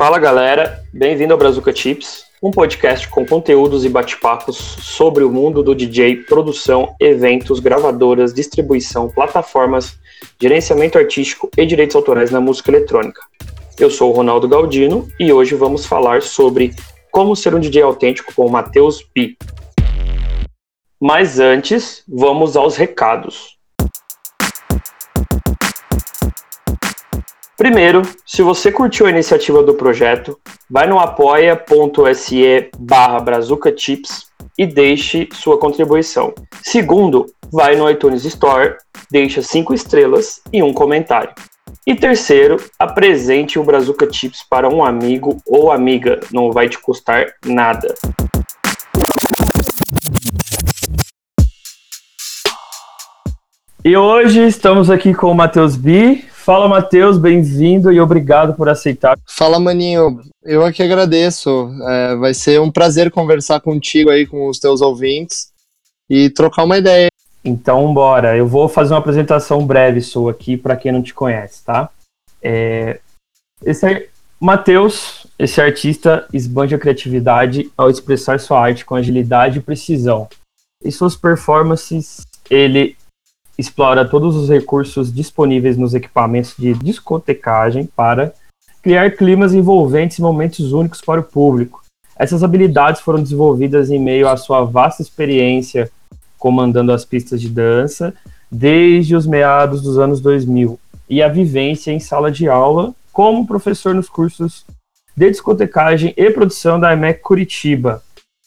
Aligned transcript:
Fala 0.00 0.18
galera, 0.18 0.82
bem-vindo 0.94 1.34
ao 1.34 1.38
Brazuca 1.38 1.76
Chips, 1.76 2.24
um 2.42 2.50
podcast 2.50 3.06
com 3.06 3.26
conteúdos 3.26 3.84
e 3.84 3.88
bate-papos 3.90 4.56
sobre 4.56 5.22
o 5.22 5.30
mundo 5.30 5.62
do 5.62 5.74
DJ, 5.74 6.22
produção, 6.22 6.96
eventos, 6.98 7.60
gravadoras, 7.60 8.32
distribuição, 8.32 9.10
plataformas, 9.10 9.98
gerenciamento 10.40 10.96
artístico 10.96 11.50
e 11.54 11.66
direitos 11.66 11.94
autorais 11.94 12.30
na 12.30 12.40
música 12.40 12.70
eletrônica. 12.70 13.20
Eu 13.78 13.90
sou 13.90 14.10
o 14.10 14.14
Ronaldo 14.14 14.48
Galdino 14.48 15.06
e 15.20 15.30
hoje 15.34 15.54
vamos 15.54 15.84
falar 15.84 16.22
sobre 16.22 16.74
como 17.10 17.36
ser 17.36 17.54
um 17.54 17.60
DJ 17.60 17.82
autêntico 17.82 18.32
com 18.34 18.46
o 18.46 18.50
Matheus 18.50 19.06
B. 19.14 19.36
Mas 20.98 21.38
antes, 21.38 22.02
vamos 22.08 22.56
aos 22.56 22.74
recados. 22.74 23.59
Primeiro, 27.60 28.00
se 28.24 28.40
você 28.40 28.72
curtiu 28.72 29.04
a 29.04 29.10
iniciativa 29.10 29.62
do 29.62 29.74
projeto, 29.74 30.34
vai 30.70 30.86
no 30.86 30.98
apoia.se 30.98 32.70
barra 32.78 33.22
e 34.56 34.66
deixe 34.66 35.28
sua 35.34 35.58
contribuição. 35.58 36.32
Segundo, 36.62 37.26
vai 37.52 37.76
no 37.76 37.90
iTunes 37.90 38.24
Store, 38.24 38.76
deixa 39.10 39.42
cinco 39.42 39.74
estrelas 39.74 40.40
e 40.50 40.62
um 40.62 40.72
comentário. 40.72 41.34
E 41.86 41.94
terceiro, 41.94 42.56
apresente 42.78 43.58
o 43.58 43.62
Brazuca 43.62 44.10
Chips 44.10 44.42
para 44.48 44.66
um 44.66 44.82
amigo 44.82 45.36
ou 45.46 45.70
amiga, 45.70 46.18
não 46.32 46.50
vai 46.52 46.66
te 46.66 46.78
custar 46.78 47.26
nada. 47.44 47.94
E 53.84 53.94
hoje 53.94 54.46
estamos 54.46 54.88
aqui 54.88 55.12
com 55.12 55.30
o 55.30 55.34
Matheus 55.34 55.76
B. 55.76 56.29
Fala, 56.50 56.66
Matheus, 56.66 57.16
bem-vindo 57.16 57.92
e 57.92 58.00
obrigado 58.00 58.54
por 58.54 58.68
aceitar. 58.68 59.16
Fala, 59.24 59.60
Maninho. 59.60 60.20
Eu 60.42 60.64
aqui 60.64 60.82
agradeço. 60.82 61.70
É, 61.86 62.16
vai 62.16 62.34
ser 62.34 62.60
um 62.60 62.72
prazer 62.72 63.08
conversar 63.08 63.60
contigo 63.60 64.10
aí, 64.10 64.26
com 64.26 64.48
os 64.48 64.58
teus 64.58 64.80
ouvintes 64.80 65.52
e 66.10 66.28
trocar 66.28 66.64
uma 66.64 66.76
ideia. 66.76 67.08
Então, 67.44 67.94
bora. 67.94 68.36
Eu 68.36 68.48
vou 68.48 68.68
fazer 68.68 68.92
uma 68.92 68.98
apresentação 68.98 69.64
breve 69.64 70.00
sua 70.00 70.32
aqui 70.32 70.56
para 70.56 70.74
quem 70.74 70.90
não 70.90 71.04
te 71.04 71.14
conhece, 71.14 71.64
tá? 71.64 71.88
É... 72.42 72.98
Esse 73.64 73.86
é... 73.86 74.08
Matheus, 74.40 75.28
esse 75.38 75.60
artista 75.60 76.26
esbanja 76.32 76.76
criatividade 76.78 77.70
ao 77.76 77.88
expressar 77.88 78.40
sua 78.40 78.58
arte 78.60 78.84
com 78.84 78.96
agilidade 78.96 79.60
e 79.60 79.62
precisão. 79.62 80.28
Em 80.84 80.90
suas 80.90 81.14
performances, 81.14 82.26
ele 82.50 82.96
explora 83.60 84.04
todos 84.04 84.34
os 84.34 84.48
recursos 84.48 85.12
disponíveis 85.12 85.76
nos 85.76 85.94
equipamentos 85.94 86.54
de 86.58 86.74
discotecagem 86.74 87.88
para 87.94 88.32
criar 88.82 89.10
climas 89.10 89.52
envolventes 89.52 90.18
e 90.18 90.22
momentos 90.22 90.72
únicos 90.72 91.00
para 91.00 91.20
o 91.20 91.24
público. 91.24 91.82
Essas 92.16 92.42
habilidades 92.42 93.00
foram 93.00 93.22
desenvolvidas 93.22 93.90
em 93.90 93.98
meio 93.98 94.28
à 94.28 94.36
sua 94.36 94.64
vasta 94.64 95.02
experiência 95.02 95.90
comandando 96.38 96.90
as 96.90 97.04
pistas 97.04 97.40
de 97.40 97.48
dança 97.48 98.14
desde 98.50 99.14
os 99.14 99.26
meados 99.26 99.82
dos 99.82 99.98
anos 99.98 100.20
2000 100.20 100.80
e 101.08 101.22
a 101.22 101.28
vivência 101.28 101.92
em 101.92 102.00
sala 102.00 102.30
de 102.32 102.48
aula 102.48 102.94
como 103.12 103.46
professor 103.46 103.94
nos 103.94 104.08
cursos 104.08 104.64
de 105.14 105.30
discotecagem 105.30 106.14
e 106.16 106.30
produção 106.30 106.80
da 106.80 106.94
IMEC 106.94 107.20
Curitiba, 107.20 108.02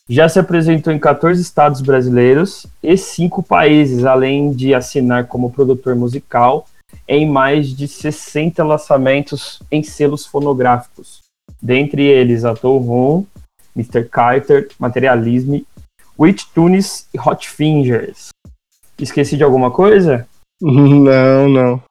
já 0.10 0.28
se 0.28 0.40
apresentou 0.40 0.92
em 0.92 1.00
14 1.00 1.42
estados 1.42 1.82
brasileiros 1.82 2.68
e 2.82 2.98
cinco 2.98 3.42
países, 3.42 4.06
além 4.06 4.52
de 4.52 4.74
assinar 4.74 5.28
como 5.28 5.52
produtor 5.52 5.96
musical 5.96 6.66
em 7.08 7.30
mais 7.30 7.70
de 7.70 7.88
60 7.88 8.64
lançamentos 8.64 9.62
em 9.72 9.82
selos 9.82 10.26
fonográficos, 10.26 11.22
dentre 11.62 12.04
eles 12.04 12.46
Atoll 12.46 12.80
Room, 12.80 13.26
Mr. 13.76 14.06
Carter, 14.06 14.70
Materialisme, 14.78 15.66
Witch 16.20 16.46
Tunes 16.54 17.08
e 17.14 17.20
Hot 17.20 17.50
Fingers. 17.50 18.30
Esqueci 19.00 19.36
de 19.36 19.44
alguma 19.44 19.72
coisa? 19.72 20.28
Não, 20.62 21.50
não. 21.50 21.84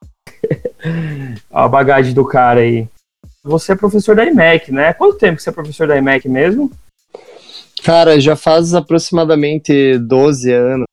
a 1.52 1.68
bagagem 1.68 2.14
do 2.14 2.24
cara 2.24 2.60
aí. 2.60 2.88
Você 3.44 3.72
é 3.72 3.76
professor 3.76 4.16
da 4.16 4.24
IMEC, 4.24 4.72
né? 4.72 4.94
Quanto 4.94 5.18
tempo 5.18 5.38
você 5.38 5.50
é 5.50 5.52
professor 5.52 5.86
da 5.86 5.98
IMEC 5.98 6.26
mesmo? 6.26 6.70
Cara, 7.84 8.20
já 8.20 8.36
faz 8.36 8.74
aproximadamente 8.74 9.98
12 9.98 10.52
anos. 10.52 10.86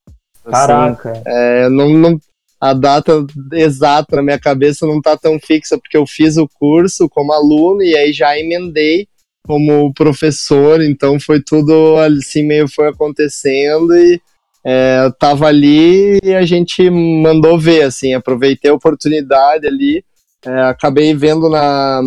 Assim. 0.45 0.51
Caraca. 0.51 1.23
É, 1.25 1.69
não, 1.69 1.89
não, 1.89 2.19
a 2.59 2.73
data 2.73 3.25
exata 3.53 4.17
na 4.17 4.23
minha 4.23 4.39
cabeça 4.39 4.85
não 4.85 5.01
tá 5.01 5.15
tão 5.15 5.39
fixa, 5.39 5.77
porque 5.77 5.97
eu 5.97 6.05
fiz 6.05 6.37
o 6.37 6.47
curso 6.47 7.07
como 7.07 7.31
aluno 7.31 7.81
e 7.81 7.95
aí 7.95 8.11
já 8.11 8.37
emendei 8.37 9.07
como 9.45 9.93
professor, 9.93 10.81
então 10.81 11.19
foi 11.19 11.41
tudo 11.41 11.97
assim, 11.97 12.43
meio 12.43 12.67
foi 12.67 12.89
acontecendo 12.89 13.95
e 13.95 14.21
é, 14.63 15.09
tava 15.17 15.47
ali 15.47 16.19
e 16.21 16.35
a 16.35 16.45
gente 16.45 16.89
mandou 16.89 17.57
ver, 17.57 17.83
assim, 17.83 18.13
aproveitei 18.13 18.69
a 18.69 18.75
oportunidade 18.75 19.65
ali, 19.65 20.03
é, 20.45 20.51
acabei 20.63 21.15
vendo 21.15 21.49
na, 21.49 22.01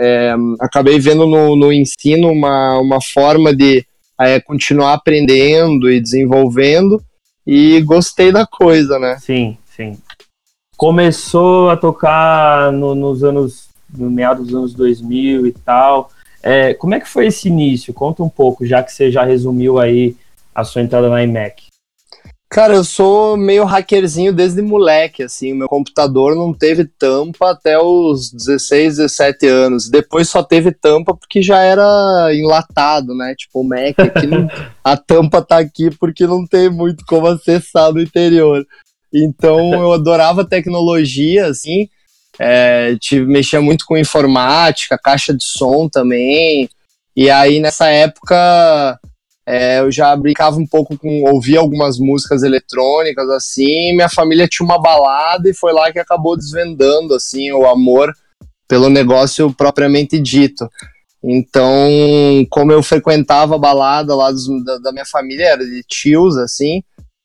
é, 0.00 0.34
acabei 0.58 0.98
vendo 0.98 1.26
no, 1.26 1.54
no, 1.54 1.70
ensino 1.70 2.32
uma, 2.32 2.78
uma 2.78 3.00
forma 3.02 3.54
de 3.54 3.84
é, 4.18 4.40
continuar 4.40 4.94
aprendendo 4.94 5.90
e 5.90 6.00
desenvolvendo 6.00 7.02
e 7.46 7.82
gostei 7.82 8.32
da 8.32 8.46
coisa, 8.46 8.98
né? 8.98 9.18
Sim, 9.20 9.58
sim. 9.76 9.98
Começou 10.76 11.68
a 11.68 11.76
tocar 11.76 12.72
no, 12.72 12.94
nos 12.94 13.22
anos, 13.22 13.68
no 13.92 14.10
meados 14.10 14.46
dos 14.46 14.54
anos 14.54 14.74
2000 14.74 15.46
e 15.46 15.52
tal. 15.52 16.10
É, 16.42 16.72
como 16.72 16.94
é 16.94 17.00
que 17.00 17.08
foi 17.08 17.26
esse 17.26 17.48
início? 17.48 17.92
Conta 17.92 18.22
um 18.22 18.28
pouco, 18.28 18.64
já 18.64 18.82
que 18.82 18.90
você 18.90 19.10
já 19.10 19.22
resumiu 19.24 19.78
aí 19.78 20.16
a 20.54 20.64
sua 20.64 20.80
entrada 20.80 21.10
na 21.10 21.22
iMac. 21.22 21.69
Cara, 22.50 22.74
eu 22.74 22.82
sou 22.82 23.36
meio 23.36 23.64
hackerzinho 23.64 24.32
desde 24.32 24.60
moleque, 24.60 25.22
assim, 25.22 25.54
meu 25.54 25.68
computador 25.68 26.34
não 26.34 26.52
teve 26.52 26.84
tampa 26.84 27.52
até 27.52 27.78
os 27.78 28.32
16, 28.32 28.96
17 28.96 29.46
anos. 29.46 29.88
Depois 29.88 30.28
só 30.28 30.42
teve 30.42 30.72
tampa 30.72 31.14
porque 31.14 31.40
já 31.42 31.62
era 31.62 32.34
enlatado, 32.34 33.14
né? 33.14 33.36
Tipo, 33.38 33.60
o 33.60 33.64
Mac 33.64 33.96
aqui, 34.00 34.26
não, 34.26 34.48
a 34.82 34.96
tampa 34.96 35.40
tá 35.40 35.58
aqui 35.58 35.90
porque 35.92 36.26
não 36.26 36.44
tem 36.44 36.68
muito 36.68 37.04
como 37.06 37.28
acessar 37.28 37.92
no 37.92 38.02
interior. 38.02 38.66
Então 39.14 39.72
eu 39.72 39.92
adorava 39.92 40.44
tecnologia, 40.44 41.46
assim, 41.46 41.88
é, 42.36 42.96
tive, 42.98 43.26
mexia 43.26 43.60
muito 43.60 43.86
com 43.86 43.96
informática, 43.96 44.98
caixa 44.98 45.32
de 45.32 45.44
som 45.44 45.88
também. 45.88 46.68
E 47.14 47.30
aí 47.30 47.60
nessa 47.60 47.86
época 47.90 48.98
é, 49.46 49.80
eu 49.80 49.90
já 49.90 50.14
brincava 50.14 50.56
um 50.58 50.66
pouco 50.66 50.96
com 50.96 51.24
ouvir 51.30 51.56
algumas 51.56 51.98
músicas 51.98 52.42
eletrônicas 52.42 53.28
assim. 53.30 53.94
Minha 53.94 54.08
família 54.08 54.46
tinha 54.46 54.64
uma 54.64 54.80
balada 54.80 55.48
e 55.48 55.54
foi 55.54 55.72
lá 55.72 55.90
que 55.90 55.98
acabou 55.98 56.36
desvendando 56.36 57.14
assim 57.14 57.50
o 57.52 57.66
amor 57.66 58.12
pelo 58.68 58.88
negócio 58.88 59.52
propriamente 59.52 60.20
dito. 60.20 60.68
Então, 61.22 61.88
como 62.48 62.72
eu 62.72 62.82
frequentava 62.82 63.56
a 63.56 63.58
balada 63.58 64.14
lá 64.14 64.30
dos, 64.30 64.46
da, 64.64 64.78
da, 64.78 64.92
minha 64.92 65.04
família, 65.04 65.48
era 65.48 65.64
de 65.64 65.82
tios, 65.86 66.36
assim, 66.38 66.82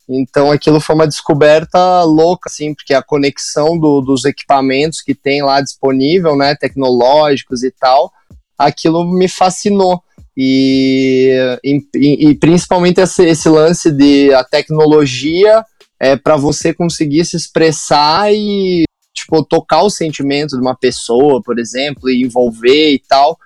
então 0.07 0.51
aquilo 0.51 0.81
foi 0.81 0.95
uma 0.95 1.07
descoberta 1.07 2.03
louca, 2.03 2.49
assim, 2.49 2.73
porque 2.73 2.93
a 2.93 3.01
conexão 3.01 3.77
do, 3.77 4.01
dos 4.01 4.25
equipamentos 4.25 5.01
que 5.01 5.15
tem 5.15 5.41
lá 5.41 5.61
disponível, 5.61 6.35
né, 6.35 6.55
tecnológicos 6.55 7.63
e 7.63 7.71
tal, 7.71 8.11
aquilo 8.57 9.05
me 9.05 9.27
fascinou. 9.27 10.03
E, 10.37 11.31
e, 11.63 12.29
e 12.29 12.35
principalmente 12.35 12.99
esse, 12.99 13.25
esse, 13.25 13.47
lance 13.47 13.89
de 13.89 14.33
a 14.33 14.43
tecnologia 14.43 15.63
é 15.99 16.17
para 16.17 16.35
você 16.35 16.73
conseguir 16.73 17.23
se 17.23 17.37
expressar 17.37 18.33
e 18.33 18.83
tipo 19.13 19.41
tocar 19.45 19.83
o 19.83 19.89
sentimento 19.89 20.57
de 20.57 20.61
uma 20.61 20.75
pessoa, 20.75 21.41
por 21.41 21.57
exemplo, 21.57 22.09
e 22.09 22.21
envolver 22.21 22.91
e 22.91 22.99
tal, 22.99 23.37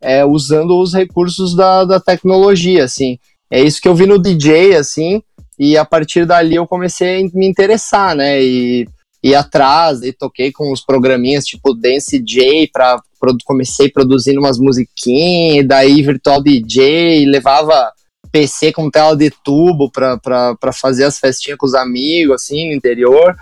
é, 0.00 0.24
usando 0.24 0.80
os 0.80 0.94
recursos 0.94 1.54
da, 1.54 1.84
da 1.84 2.00
tecnologia, 2.00 2.84
assim. 2.84 3.18
É 3.50 3.60
isso 3.60 3.80
que 3.80 3.88
eu 3.88 3.94
vi 3.94 4.06
no 4.06 4.18
DJ, 4.18 4.76
assim, 4.76 5.22
e 5.58 5.76
a 5.76 5.84
partir 5.84 6.24
dali 6.24 6.54
eu 6.54 6.66
comecei 6.66 7.20
a 7.20 7.28
me 7.34 7.46
interessar, 7.46 8.16
né? 8.16 8.42
E 8.42 8.88
ir 9.22 9.34
atrás 9.34 10.02
e 10.02 10.12
toquei 10.12 10.50
com 10.50 10.72
uns 10.72 10.80
programinhas 10.80 11.44
tipo 11.44 11.74
Dance 11.74 12.18
J 12.18 12.70
para 12.72 13.02
comecei 13.44 13.90
produzindo 13.90 14.40
umas 14.40 14.58
musiquinhas, 14.58 15.66
daí 15.66 16.02
virtual 16.02 16.42
DJ, 16.42 17.26
levava 17.26 17.92
PC 18.32 18.72
com 18.72 18.90
tela 18.90 19.16
de 19.16 19.30
tubo 19.30 19.90
para 19.90 20.72
fazer 20.72 21.04
as 21.04 21.18
festinhas 21.18 21.58
com 21.58 21.66
os 21.66 21.74
amigos, 21.74 22.36
assim, 22.36 22.68
no 22.68 22.74
interior. 22.74 23.36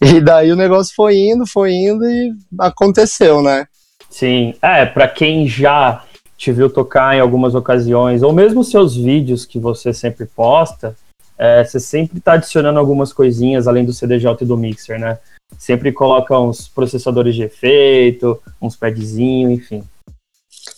E 0.00 0.20
daí 0.20 0.50
o 0.50 0.56
negócio 0.56 0.92
foi 0.96 1.16
indo, 1.16 1.46
foi 1.46 1.72
indo 1.72 2.04
e 2.04 2.32
aconteceu, 2.58 3.40
né? 3.40 3.66
Sim, 4.10 4.54
é, 4.60 4.84
para 4.84 5.06
quem 5.06 5.46
já 5.46 6.04
te 6.36 6.50
viu 6.50 6.68
tocar 6.68 7.16
em 7.16 7.20
algumas 7.20 7.54
ocasiões, 7.54 8.22
ou 8.22 8.32
mesmo 8.32 8.64
seus 8.64 8.96
vídeos 8.96 9.46
que 9.46 9.60
você 9.60 9.94
sempre 9.94 10.26
posta, 10.26 10.96
é, 11.38 11.64
você 11.64 11.78
sempre 11.78 12.18
está 12.18 12.32
adicionando 12.32 12.80
algumas 12.80 13.12
coisinhas 13.12 13.68
além 13.68 13.84
do 13.84 13.92
CDJ 13.92 14.38
e 14.40 14.44
do 14.44 14.56
mixer, 14.56 14.98
né? 14.98 15.18
Sempre 15.58 15.92
coloca 15.92 16.38
uns 16.38 16.68
processadores 16.68 17.34
de 17.34 17.42
efeito, 17.42 18.40
uns 18.60 18.76
padzinhos, 18.76 19.52
enfim. 19.52 19.84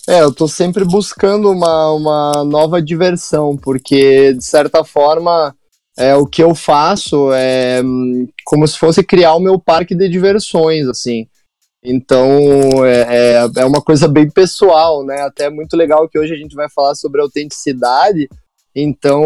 É, 0.08 0.20
eu 0.20 0.32
tô 0.32 0.46
sempre 0.46 0.84
buscando 0.84 1.50
uma, 1.50 1.92
uma 1.92 2.44
nova 2.44 2.80
diversão, 2.80 3.56
porque 3.56 4.34
de 4.34 4.44
certa 4.44 4.84
forma 4.84 5.54
é, 5.96 6.14
o 6.14 6.26
que 6.26 6.42
eu 6.42 6.54
faço 6.54 7.32
é 7.32 7.82
hum, 7.82 8.28
como 8.44 8.66
se 8.66 8.78
fosse 8.78 9.02
criar 9.02 9.34
o 9.34 9.40
meu 9.40 9.58
parque 9.58 9.94
de 9.94 10.08
diversões, 10.08 10.86
assim. 10.88 11.26
Então 11.82 12.84
é, 12.84 13.36
é, 13.36 13.50
é 13.56 13.64
uma 13.64 13.80
coisa 13.80 14.08
bem 14.08 14.28
pessoal, 14.28 15.04
né? 15.04 15.20
Até 15.22 15.50
muito 15.50 15.76
legal 15.76 16.08
que 16.08 16.18
hoje 16.18 16.34
a 16.34 16.36
gente 16.36 16.54
vai 16.54 16.68
falar 16.68 16.94
sobre 16.94 17.20
autenticidade. 17.20 18.28
Então, 18.74 19.24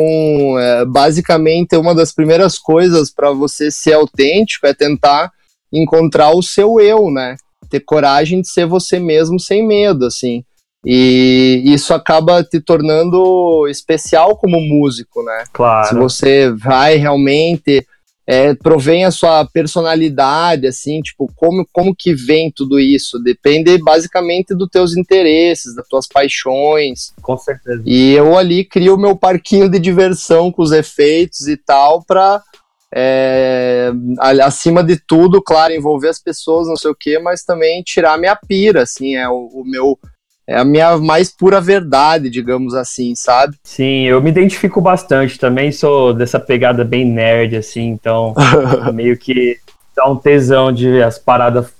é, 0.58 0.84
basicamente, 0.84 1.74
uma 1.76 1.94
das 1.94 2.12
primeiras 2.12 2.58
coisas 2.58 3.10
para 3.10 3.30
você 3.30 3.70
ser 3.70 3.94
autêntico 3.94 4.66
é 4.66 4.74
tentar 4.74 5.32
encontrar 5.72 6.30
o 6.30 6.42
seu 6.42 6.80
eu, 6.80 7.10
né? 7.10 7.36
Ter 7.70 7.80
coragem 7.80 8.40
de 8.40 8.48
ser 8.48 8.66
você 8.66 8.98
mesmo 8.98 9.38
sem 9.38 9.66
medo, 9.66 10.06
assim. 10.06 10.44
E 10.84 11.62
isso 11.66 11.92
acaba 11.92 12.42
te 12.42 12.60
tornando 12.60 13.66
especial 13.68 14.36
como 14.36 14.60
músico, 14.60 15.22
né? 15.22 15.44
Claro. 15.52 15.88
Se 15.88 15.94
você 15.94 16.50
vai 16.52 16.96
realmente 16.96 17.84
é, 18.30 18.54
provém 18.54 19.06
a 19.06 19.10
sua 19.10 19.46
personalidade, 19.46 20.66
assim, 20.66 21.00
tipo, 21.00 21.32
como, 21.34 21.66
como 21.72 21.96
que 21.96 22.14
vem 22.14 22.52
tudo 22.54 22.78
isso? 22.78 23.18
Depende 23.18 23.78
basicamente 23.78 24.54
dos 24.54 24.68
teus 24.68 24.94
interesses, 24.94 25.74
das 25.74 25.88
tuas 25.88 26.06
paixões. 26.06 27.12
Com 27.22 27.38
certeza. 27.38 27.82
E 27.86 28.12
eu 28.12 28.36
ali 28.36 28.64
crio 28.64 28.96
o 28.96 29.00
meu 29.00 29.16
parquinho 29.16 29.66
de 29.66 29.78
diversão 29.78 30.52
com 30.52 30.62
os 30.62 30.72
efeitos 30.72 31.48
e 31.48 31.56
tal, 31.56 32.04
pra, 32.04 32.42
é, 32.94 33.93
acima 34.43 34.82
de 34.82 34.96
tudo, 34.96 35.43
claro, 35.43 35.73
envolver 35.73 36.08
as 36.08 36.20
pessoas, 36.20 36.69
não 36.69 36.76
sei 36.76 36.90
o 36.90 36.96
quê, 36.99 37.19
mas 37.19 37.44
também 37.44 37.82
tirar 37.82 38.19
minha 38.19 38.37
pira, 38.37 38.82
assim, 38.82 39.17
é 39.17 39.29
o, 39.29 39.49
o 39.52 39.64
meu 39.64 39.99
é 40.46 40.56
a 40.56 40.64
minha 40.64 40.96
mais 40.96 41.31
pura 41.31 41.61
verdade, 41.61 42.31
digamos 42.31 42.73
assim, 42.75 43.14
sabe? 43.14 43.55
Sim, 43.62 44.05
eu 44.05 44.23
me 44.23 44.31
identifico 44.31 44.81
bastante 44.81 45.38
também, 45.38 45.70
sou 45.70 46.14
dessa 46.14 46.40
pegada 46.40 46.87
bem 46.87 47.05
nerd, 47.05 47.55
assim, 47.55 47.88
então 47.88 48.35
meio 48.94 49.19
que 49.19 49.58
dá 49.94 50.08
um 50.08 50.17
tesão 50.17 50.73
de 50.73 50.90
ver 50.90 51.05
as 51.05 51.19
paradas, 51.19 51.70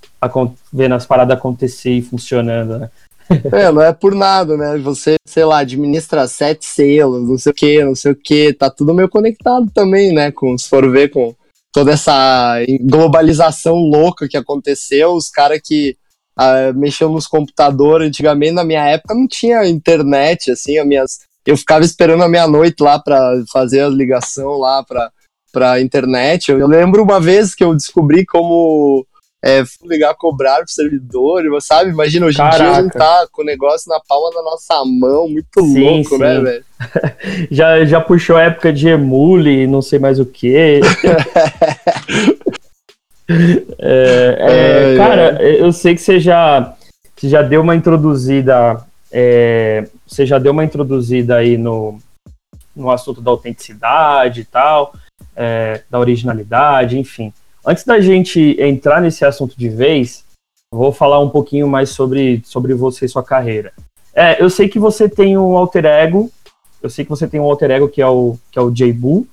vendo 0.71 0.93
as 0.93 1.05
paradas 1.07 1.35
acontecer 1.35 1.93
e 1.93 2.01
funcionando, 2.03 2.77
né? 2.77 2.91
É, 3.53 3.71
não 3.71 3.81
é 3.81 3.93
por 3.93 4.15
nada, 4.15 4.57
né? 4.57 4.77
Você, 4.79 5.15
sei 5.25 5.45
lá, 5.45 5.59
administra 5.59 6.27
sete 6.27 6.65
selos, 6.65 7.27
não 7.27 7.37
sei 7.37 7.51
o 7.51 7.55
que, 7.55 7.83
não 7.83 7.95
sei 7.95 8.11
o 8.11 8.15
que, 8.15 8.53
tá 8.53 8.69
tudo 8.69 8.93
meio 8.93 9.07
conectado 9.07 9.69
também, 9.73 10.11
né? 10.11 10.31
Com, 10.31 10.57
se 10.57 10.67
for 10.67 10.89
ver 10.91 11.09
com 11.09 11.35
toda 11.71 11.91
essa 11.91 12.57
globalização 12.81 13.75
louca 13.75 14.27
que 14.27 14.37
aconteceu, 14.37 15.13
os 15.13 15.29
caras 15.29 15.61
que 15.63 15.95
uh, 16.37 16.77
mexeu 16.77 17.09
nos 17.09 17.27
computadores. 17.27 18.07
Antigamente, 18.07 18.53
na 18.53 18.63
minha 18.63 18.85
época, 18.85 19.13
não 19.13 19.27
tinha 19.27 19.67
internet, 19.67 20.51
assim, 20.51 20.77
as 20.77 20.87
minhas. 20.87 21.19
Eu 21.45 21.57
ficava 21.57 21.83
esperando 21.83 22.23
a 22.23 22.29
meia-noite 22.29 22.81
lá 22.81 22.99
para 22.99 23.43
fazer 23.51 23.81
a 23.81 23.89
ligação 23.89 24.57
lá 24.57 24.83
para 24.83 25.11
para 25.51 25.81
internet. 25.81 26.51
Eu 26.51 26.67
lembro 26.67 27.01
uma 27.01 27.19
vez 27.19 27.55
que 27.55 27.63
eu 27.63 27.73
descobri 27.73 28.23
como 28.23 29.03
é, 29.43 29.63
ligar 29.83 30.13
cobrar 30.15 30.57
pro 30.57 30.69
servidor, 30.69 31.43
sabe? 31.61 31.91
Imagina, 31.91 32.25
hoje 32.25 32.41
em 32.41 32.49
dia 32.49 32.71
a 32.71 32.81
gente 32.81 32.91
tá 32.91 33.27
com 33.31 33.41
o 33.41 33.45
negócio 33.45 33.89
na 33.89 33.99
palma 33.99 34.31
da 34.31 34.41
nossa 34.41 34.83
mão, 34.85 35.29
muito 35.29 35.61
sim, 35.61 35.79
louco, 35.79 36.17
né, 36.17 36.35
sim. 36.35 36.41
né, 36.41 36.51
velho? 36.51 36.65
já, 37.49 37.85
já 37.85 38.01
puxou 38.01 38.35
a 38.35 38.43
época 38.43 38.73
de 38.73 38.89
emule, 38.89 39.65
não 39.65 39.81
sei 39.81 39.99
mais 39.99 40.19
o 40.19 40.25
que. 40.25 40.81
É, 43.77 44.95
é, 44.95 44.97
cara, 44.97 45.39
eu 45.43 45.71
sei 45.71 45.93
que 45.93 46.01
você 46.01 46.19
já, 46.19 46.75
você 47.15 47.29
já 47.29 47.43
deu 47.43 47.61
uma 47.61 47.75
introduzida, 47.75 48.83
é, 49.11 49.87
você 50.07 50.25
já 50.25 50.39
deu 50.39 50.51
uma 50.51 50.63
introduzida 50.63 51.35
aí 51.35 51.55
no, 51.55 51.99
no 52.75 52.89
assunto 52.89 53.21
da 53.21 53.29
autenticidade 53.29 54.41
e 54.41 54.45
tal, 54.45 54.93
é, 55.35 55.83
da 55.91 55.99
originalidade, 55.99 56.97
enfim. 56.97 57.31
Antes 57.65 57.83
da 57.83 57.99
gente 57.99 58.55
entrar 58.59 59.01
nesse 59.01 59.25
assunto 59.25 59.57
de 59.57 59.69
vez, 59.69 60.23
vou 60.71 60.91
falar 60.91 61.19
um 61.19 61.29
pouquinho 61.29 61.67
mais 61.67 61.89
sobre, 61.89 62.41
sobre 62.45 62.73
você 62.73 63.05
e 63.05 63.09
sua 63.09 63.23
carreira. 63.23 63.73
É, 64.13 64.41
eu 64.41 64.49
sei 64.49 64.67
que 64.69 64.79
você 64.79 65.09
tem 65.09 65.37
um 65.37 65.55
alter 65.55 65.85
ego, 65.85 66.31
eu 66.81 66.89
sei 66.89 67.03
que 67.03 67.09
você 67.09 67.27
tem 67.27 67.39
um 67.39 67.43
alter 67.43 67.71
ego 67.71 67.89
que 67.89 68.01
é 68.01 68.07
o, 68.07 68.37
que 68.51 68.57
é 68.57 68.61
o 68.61 68.71
J-Boo, 68.71 69.27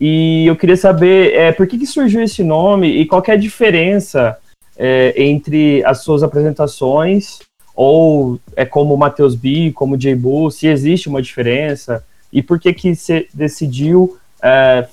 e 0.00 0.46
eu 0.46 0.56
queria 0.56 0.76
saber 0.76 1.34
é, 1.34 1.52
por 1.52 1.66
que, 1.66 1.78
que 1.78 1.86
surgiu 1.86 2.22
esse 2.22 2.42
nome 2.42 2.88
e 2.88 3.06
qual 3.06 3.22
é 3.26 3.32
a 3.32 3.36
diferença 3.36 4.38
é, 4.76 5.14
entre 5.22 5.84
as 5.84 6.02
suas 6.02 6.22
apresentações 6.22 7.38
ou 7.74 8.38
é 8.56 8.64
como 8.64 8.96
Matheus 8.96 9.34
B, 9.34 9.72
como 9.72 9.96
J. 9.96 10.14
Bull, 10.14 10.50
se 10.50 10.66
existe 10.66 11.08
uma 11.08 11.22
diferença 11.22 12.04
e 12.32 12.42
por 12.42 12.58
que 12.58 12.72
que 12.72 12.94
você 12.94 13.28
decidiu 13.32 14.16
é, 14.42 14.86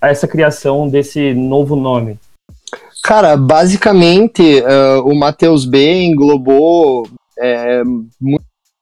essa 0.00 0.26
criação 0.26 0.88
desse 0.88 1.32
novo 1.34 1.76
nome? 1.76 2.18
Cara, 3.06 3.36
basicamente 3.36 4.42
uh, 4.62 5.00
o 5.08 5.14
Matheus 5.14 5.64
B 5.64 6.02
englobou 6.02 7.08
é, 7.38 7.84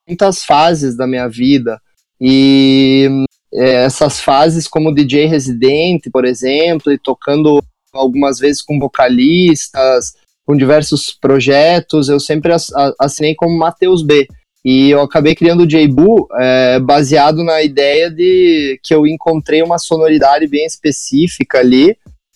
muitas 0.09 0.47
fases 0.47 0.97
da 0.97 1.07
minha 1.07 1.29
vida 1.29 1.79
e 2.19 3.07
é, 3.53 3.85
essas 3.85 4.21
fases 4.21 4.67
como 4.67 4.95
DJ 4.95 5.27
residente, 5.27 6.09
por 6.09 6.25
exemplo, 6.25 6.91
e 6.91 6.97
tocando 6.97 7.63
algumas 7.93 8.39
vezes 8.39 8.63
com 8.63 8.79
vocalistas, 8.79 10.15
com 10.47 10.57
diversos 10.57 11.11
projetos, 11.11 12.09
eu 12.09 12.19
sempre 12.19 12.51
assinei 12.99 13.35
como 13.35 13.59
Matheus 13.59 14.03
B. 14.03 14.27
E 14.65 14.89
eu 14.89 15.03
acabei 15.03 15.35
criando 15.35 15.65
o 15.65 15.67
J-Boo 15.67 16.29
é, 16.41 16.81
baseado 16.81 17.45
na 17.45 17.63
ideia 17.63 18.11
de 18.11 18.81
que 18.83 18.95
eu 18.95 19.07
encontrei 19.07 19.63
uma 19.63 19.77
sonoridade 19.77 20.47
bem 20.47 20.65
específica 20.65 21.59
ali, 21.59 21.95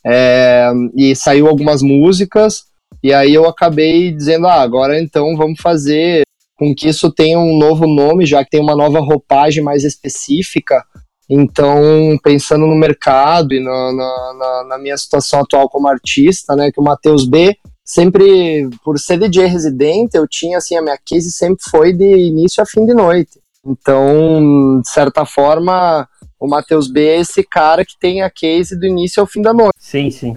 é, 0.08 0.70
e 0.96 1.14
saiu 1.14 1.46
algumas 1.46 1.82
músicas, 1.82 2.64
e 3.02 3.12
aí 3.12 3.34
eu 3.34 3.46
acabei 3.46 4.10
dizendo, 4.10 4.46
ah, 4.46 4.62
agora 4.62 5.00
então 5.00 5.36
vamos 5.36 5.60
fazer 5.60 6.22
com 6.56 6.74
que 6.74 6.88
isso 6.88 7.12
tenha 7.12 7.38
um 7.38 7.56
novo 7.58 7.86
nome, 7.86 8.26
já 8.26 8.42
que 8.42 8.50
tem 8.50 8.60
uma 8.60 8.74
nova 8.74 9.00
roupagem 9.00 9.62
mais 9.62 9.84
específica, 9.84 10.82
então, 11.30 12.18
pensando 12.22 12.66
no 12.66 12.74
mercado 12.74 13.52
e 13.52 13.60
na, 13.60 13.92
na, 13.92 14.64
na, 14.70 14.78
minha 14.78 14.96
situação 14.96 15.40
atual 15.40 15.68
como 15.68 15.86
artista, 15.86 16.56
né, 16.56 16.72
que 16.72 16.80
o 16.80 16.82
Matheus 16.84 17.28
B 17.28 17.54
sempre, 17.84 18.68
por 18.82 18.98
ser 18.98 19.18
DJ 19.18 19.46
residente, 19.46 20.16
eu 20.16 20.26
tinha, 20.26 20.56
assim, 20.56 20.76
a 20.76 20.82
minha 20.82 20.98
case 21.04 21.30
sempre 21.30 21.62
foi 21.70 21.92
de 21.92 22.04
início 22.04 22.62
a 22.62 22.66
fim 22.66 22.86
de 22.86 22.94
noite. 22.94 23.40
Então, 23.64 24.80
de 24.80 24.88
certa 24.88 25.26
forma, 25.26 26.08
o 26.40 26.48
Matheus 26.48 26.88
B 26.88 27.06
é 27.06 27.20
esse 27.20 27.42
cara 27.42 27.84
que 27.84 27.98
tem 27.98 28.22
a 28.22 28.30
case 28.30 28.78
do 28.78 28.86
início 28.86 29.20
ao 29.20 29.26
fim 29.26 29.42
da 29.42 29.52
noite. 29.52 29.74
Sim, 29.78 30.10
sim. 30.10 30.32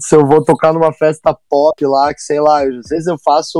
Se 0.00 0.16
eu 0.16 0.26
vou 0.26 0.44
tocar 0.44 0.72
numa 0.72 0.92
festa 0.92 1.36
pop 1.48 1.86
lá, 1.86 2.12
que 2.12 2.20
sei 2.20 2.40
lá, 2.40 2.62
às 2.62 2.88
vezes 2.88 3.06
eu 3.06 3.16
faço 3.22 3.58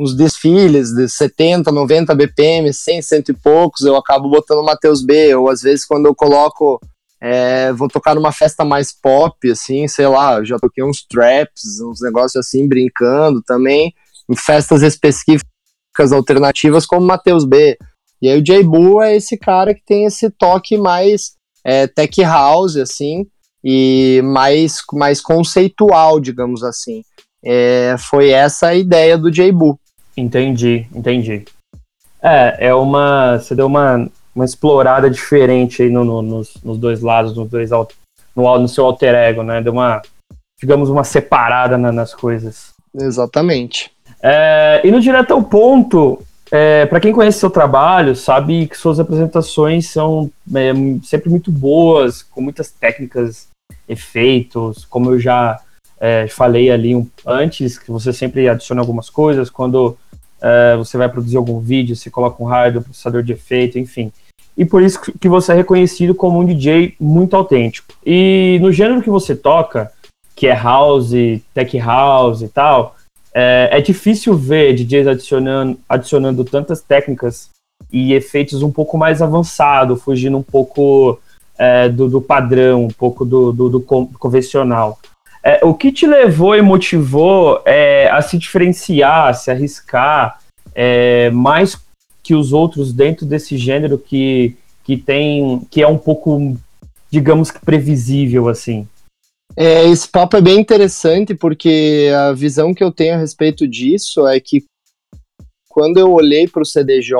uns 0.00 0.16
desfiles 0.16 0.92
de 0.92 1.08
70, 1.08 1.70
90 1.70 2.14
BPM, 2.14 2.72
100, 2.72 3.02
cento 3.02 3.28
e 3.30 3.34
poucos, 3.34 3.82
eu 3.82 3.96
acabo 3.96 4.28
botando 4.28 4.64
Matheus 4.64 5.02
B, 5.02 5.34
ou 5.34 5.48
às 5.48 5.62
vezes 5.62 5.84
quando 5.84 6.06
eu 6.06 6.14
coloco, 6.14 6.80
é, 7.20 7.72
vou 7.72 7.88
tocar 7.88 8.14
numa 8.14 8.32
festa 8.32 8.64
mais 8.64 8.92
pop, 8.92 9.50
assim, 9.50 9.86
sei 9.86 10.06
lá, 10.06 10.38
eu 10.38 10.44
já 10.44 10.58
toquei 10.58 10.84
uns 10.84 11.04
traps, 11.04 11.80
uns 11.80 12.00
negócios 12.00 12.36
assim, 12.36 12.68
brincando 12.68 13.42
também, 13.42 13.92
em 14.28 14.36
festas 14.36 14.82
específicas 14.82 16.12
alternativas 16.12 16.86
como 16.86 17.06
Matheus 17.06 17.44
B. 17.44 17.76
E 18.24 18.28
aí 18.30 18.38
o 18.38 18.42
J. 18.42 18.62
Boo 18.62 19.02
é 19.02 19.14
esse 19.14 19.36
cara 19.36 19.74
que 19.74 19.82
tem 19.84 20.06
esse 20.06 20.30
toque 20.30 20.78
mais 20.78 21.32
é, 21.62 21.86
tech 21.86 22.22
house, 22.22 22.74
assim, 22.74 23.26
e 23.62 24.22
mais, 24.24 24.78
mais 24.94 25.20
conceitual, 25.20 26.18
digamos 26.18 26.62
assim. 26.62 27.02
É, 27.44 27.96
foi 27.98 28.30
essa 28.30 28.68
a 28.68 28.74
ideia 28.74 29.18
do 29.18 29.30
J. 29.30 29.52
Boo. 29.52 29.78
Entendi, 30.16 30.86
entendi. 30.94 31.44
É, 32.22 32.68
é 32.68 32.74
uma. 32.74 33.38
Você 33.38 33.54
deu 33.54 33.66
uma, 33.66 34.08
uma 34.34 34.46
explorada 34.46 35.10
diferente 35.10 35.82
aí 35.82 35.90
no, 35.90 36.02
no, 36.02 36.22
nos, 36.22 36.54
nos 36.64 36.78
dois 36.78 37.02
lados, 37.02 37.36
nos 37.36 37.50
dois 37.50 37.68
no, 37.72 38.58
no 38.58 38.68
seu 38.68 38.86
alter 38.86 39.14
ego, 39.14 39.42
né? 39.42 39.60
Deu 39.60 39.74
uma, 39.74 40.00
digamos, 40.58 40.88
uma 40.88 41.04
separada 41.04 41.76
na, 41.76 41.92
nas 41.92 42.14
coisas. 42.14 42.72
Exatamente. 42.98 43.90
É, 44.22 44.80
e 44.82 44.90
no 44.90 44.98
direto 44.98 45.34
ao 45.34 45.42
ponto, 45.42 46.22
é, 46.56 46.86
para 46.86 47.00
quem 47.00 47.12
conhece 47.12 47.40
seu 47.40 47.50
trabalho, 47.50 48.14
sabe 48.14 48.68
que 48.68 48.78
suas 48.78 49.00
apresentações 49.00 49.90
são 49.90 50.30
é, 50.54 50.72
sempre 51.02 51.28
muito 51.28 51.50
boas, 51.50 52.22
com 52.22 52.40
muitas 52.40 52.70
técnicas, 52.70 53.48
efeitos, 53.88 54.84
como 54.84 55.10
eu 55.10 55.18
já 55.18 55.60
é, 55.98 56.28
falei 56.28 56.70
ali 56.70 56.94
um, 56.94 57.08
antes, 57.26 57.76
que 57.76 57.90
você 57.90 58.12
sempre 58.12 58.48
adiciona 58.48 58.80
algumas 58.80 59.10
coisas, 59.10 59.50
quando 59.50 59.98
é, 60.40 60.76
você 60.76 60.96
vai 60.96 61.08
produzir 61.08 61.36
algum 61.36 61.58
vídeo, 61.58 61.96
você 61.96 62.08
coloca 62.08 62.40
um 62.40 62.46
hardware, 62.46 62.82
um 62.82 62.84
processador 62.84 63.24
de 63.24 63.32
efeito, 63.32 63.76
enfim. 63.76 64.12
E 64.56 64.64
por 64.64 64.80
isso 64.80 65.00
que 65.00 65.28
você 65.28 65.50
é 65.50 65.56
reconhecido 65.56 66.14
como 66.14 66.38
um 66.38 66.46
DJ 66.46 66.94
muito 67.00 67.34
autêntico. 67.34 67.92
E 68.06 68.60
no 68.62 68.70
gênero 68.70 69.02
que 69.02 69.10
você 69.10 69.34
toca, 69.34 69.90
que 70.36 70.46
é 70.46 70.54
house, 70.54 71.10
tech 71.52 71.76
house 71.78 72.42
e 72.42 72.48
tal, 72.48 72.94
é, 73.34 73.68
é 73.72 73.80
difícil 73.80 74.36
ver 74.36 74.74
DJs 74.74 75.08
adicionando, 75.08 75.78
adicionando 75.88 76.44
tantas 76.44 76.80
técnicas 76.80 77.50
e 77.92 78.12
efeitos 78.12 78.62
um 78.62 78.70
pouco 78.70 78.96
mais 78.96 79.20
avançados, 79.20 80.00
fugindo 80.02 80.38
um 80.38 80.42
pouco 80.42 81.18
é, 81.58 81.88
do, 81.88 82.08
do, 82.08 82.20
padrão, 82.20 82.84
um 82.84 82.88
pouco 82.88 83.24
do, 83.24 83.52
do, 83.52 83.68
do 83.68 83.80
convencional. 83.80 84.98
É, 85.42 85.64
o 85.64 85.74
que 85.74 85.92
te 85.92 86.06
levou 86.06 86.54
e 86.54 86.62
motivou 86.62 87.60
é, 87.64 88.08
a 88.10 88.22
se 88.22 88.38
diferenciar, 88.38 89.28
a 89.28 89.34
se 89.34 89.50
arriscar 89.50 90.38
é, 90.74 91.28
mais 91.30 91.78
que 92.22 92.34
os 92.34 92.52
outros 92.52 92.92
dentro 92.92 93.26
desse 93.26 93.58
gênero 93.58 93.98
que, 93.98 94.56
que 94.82 94.96
tem 94.96 95.60
que 95.70 95.82
é 95.82 95.88
um 95.88 95.98
pouco, 95.98 96.56
digamos 97.10 97.50
que 97.50 97.60
previsível 97.60 98.48
assim? 98.48 98.88
É, 99.56 99.84
esse 99.84 100.08
papo 100.08 100.36
é 100.36 100.40
bem 100.40 100.58
interessante 100.58 101.34
porque 101.34 102.10
a 102.16 102.32
visão 102.32 102.74
que 102.74 102.82
eu 102.82 102.90
tenho 102.90 103.14
a 103.14 103.18
respeito 103.18 103.68
disso 103.68 104.26
é 104.26 104.40
que 104.40 104.64
quando 105.68 105.98
eu 105.98 106.12
olhei 106.12 106.48
para 106.48 106.62
o 106.62 106.66
CDJ, 106.66 107.16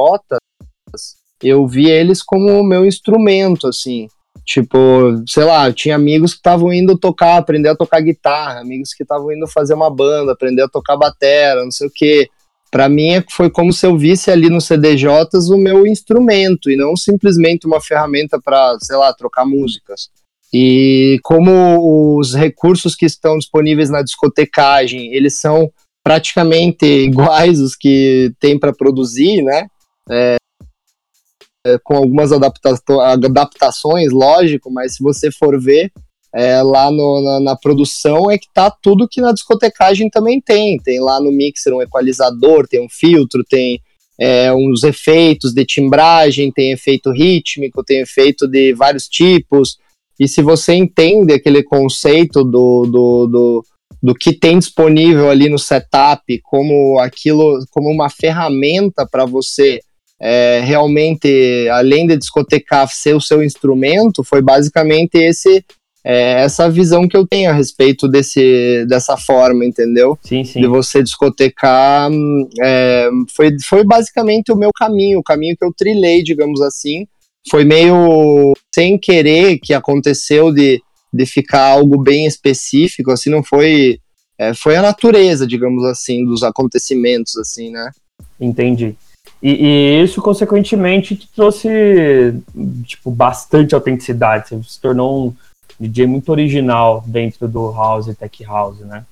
eu 1.42 1.66
vi 1.66 1.90
eles 1.90 2.22
como 2.22 2.58
o 2.58 2.64
meu 2.64 2.86
instrumento, 2.86 3.68
assim. 3.68 4.08
Tipo, 4.44 4.78
sei 5.26 5.44
lá, 5.44 5.72
tinha 5.72 5.94
amigos 5.94 6.32
que 6.32 6.38
estavam 6.38 6.72
indo 6.72 6.98
tocar, 6.98 7.36
aprender 7.36 7.70
a 7.70 7.76
tocar 7.76 8.00
guitarra, 8.00 8.60
amigos 8.60 8.92
que 8.92 9.02
estavam 9.02 9.32
indo 9.32 9.46
fazer 9.46 9.74
uma 9.74 9.90
banda, 9.90 10.32
aprender 10.32 10.62
a 10.62 10.68
tocar 10.68 10.96
batera, 10.96 11.64
não 11.64 11.70
sei 11.70 11.86
o 11.86 11.90
quê. 11.90 12.28
Para 12.70 12.88
mim 12.88 13.10
é 13.10 13.24
foi 13.30 13.48
como 13.48 13.72
se 13.72 13.86
eu 13.86 13.96
visse 13.96 14.30
ali 14.30 14.50
no 14.50 14.60
CDJs 14.60 15.48
o 15.48 15.56
meu 15.56 15.86
instrumento 15.86 16.70
e 16.70 16.76
não 16.76 16.96
simplesmente 16.96 17.66
uma 17.66 17.80
ferramenta 17.80 18.40
para, 18.40 18.76
sei 18.80 18.96
lá, 18.96 19.12
trocar 19.12 19.46
músicas. 19.46 20.10
E 20.56 21.18
como 21.24 22.16
os 22.16 22.32
recursos 22.32 22.94
que 22.94 23.04
estão 23.04 23.36
disponíveis 23.36 23.90
na 23.90 24.02
discotecagem, 24.02 25.12
eles 25.12 25.40
são 25.40 25.68
praticamente 26.00 26.86
iguais 26.86 27.58
os 27.58 27.74
que 27.74 28.32
tem 28.38 28.56
para 28.56 28.72
produzir, 28.72 29.42
né? 29.42 29.66
É, 30.08 30.36
é, 31.66 31.78
com 31.82 31.96
algumas 31.96 32.30
adapta 32.30 32.78
adaptações, 33.02 34.12
lógico, 34.12 34.70
mas 34.70 34.94
se 34.94 35.02
você 35.02 35.32
for 35.32 35.60
ver 35.60 35.90
é, 36.32 36.62
lá 36.62 36.88
no, 36.88 37.20
na, 37.20 37.40
na, 37.40 37.56
produção 37.56 38.30
é 38.30 38.38
que 38.38 38.46
tá 38.52 38.70
tudo 38.70 39.08
que 39.08 39.20
na 39.20 39.32
discotecagem 39.32 40.08
também 40.08 40.40
tem. 40.40 40.78
Tem 40.78 41.00
lá 41.00 41.18
no 41.20 41.32
mixer 41.32 41.74
um 41.74 41.82
equalizador, 41.82 42.68
tem 42.68 42.80
um 42.80 42.88
filtro, 42.88 43.42
tem 43.42 43.80
é, 44.20 44.52
uns 44.52 44.84
efeitos 44.84 45.52
de 45.52 45.64
timbragem, 45.64 46.52
tem 46.52 46.70
efeito 46.70 47.10
rítmico, 47.10 47.82
tem 47.82 48.00
efeito 48.02 48.46
de 48.46 48.72
vários 48.72 49.08
tipos. 49.08 49.78
E 50.18 50.28
se 50.28 50.42
você 50.42 50.74
entende 50.74 51.32
aquele 51.32 51.62
conceito 51.62 52.44
do, 52.44 52.86
do, 52.86 53.26
do, 53.26 53.64
do 54.02 54.14
que 54.14 54.32
tem 54.32 54.58
disponível 54.58 55.28
ali 55.28 55.48
no 55.48 55.58
setup, 55.58 56.22
como 56.42 56.98
aquilo, 56.98 57.58
como 57.70 57.90
uma 57.90 58.08
ferramenta 58.08 59.06
para 59.06 59.24
você 59.24 59.80
é, 60.20 60.60
realmente, 60.64 61.68
além 61.70 62.06
de 62.06 62.16
discotecar, 62.16 62.88
ser 62.88 63.14
o 63.14 63.20
seu 63.20 63.42
instrumento, 63.42 64.22
foi 64.22 64.40
basicamente 64.40 65.16
esse 65.16 65.64
é, 66.04 66.42
essa 66.42 66.70
visão 66.70 67.08
que 67.08 67.16
eu 67.16 67.26
tenho 67.26 67.48
a 67.48 67.54
respeito 67.54 68.06
desse, 68.06 68.84
dessa 68.86 69.16
forma, 69.16 69.64
entendeu? 69.64 70.18
Sim, 70.22 70.44
sim. 70.44 70.60
De 70.60 70.66
você 70.66 71.02
discotecar, 71.02 72.10
é, 72.62 73.08
foi, 73.34 73.56
foi 73.64 73.84
basicamente 73.84 74.52
o 74.52 74.56
meu 74.56 74.70
caminho, 74.70 75.20
o 75.20 75.22
caminho 75.22 75.56
que 75.56 75.64
eu 75.64 75.72
trilhei, 75.74 76.22
digamos 76.22 76.60
assim. 76.60 77.06
Foi 77.50 77.64
meio 77.64 78.54
sem 78.74 78.98
querer 78.98 79.58
que 79.58 79.74
aconteceu 79.74 80.52
de, 80.52 80.82
de 81.12 81.26
ficar 81.26 81.72
algo 81.72 82.02
bem 82.02 82.26
específico, 82.26 83.10
assim, 83.10 83.30
não 83.30 83.42
foi. 83.42 84.00
É, 84.36 84.52
foi 84.52 84.76
a 84.76 84.82
natureza, 84.82 85.46
digamos 85.46 85.84
assim, 85.84 86.24
dos 86.24 86.42
acontecimentos, 86.42 87.36
assim, 87.36 87.70
né? 87.70 87.92
Entendi. 88.40 88.96
E, 89.42 89.50
e, 89.50 90.02
isso, 90.02 90.22
consequentemente, 90.22 91.14
te 91.14 91.28
trouxe 91.28 91.68
tipo, 92.84 93.10
bastante 93.10 93.74
autenticidade. 93.74 94.48
Você 94.48 94.62
se 94.62 94.80
tornou 94.80 95.28
um 95.28 95.34
DJ 95.78 96.06
muito 96.06 96.30
original 96.30 97.04
dentro 97.06 97.46
do 97.46 97.70
house 97.70 98.06
e 98.08 98.14
tech 98.14 98.42
house, 98.44 98.80
né? 98.80 99.04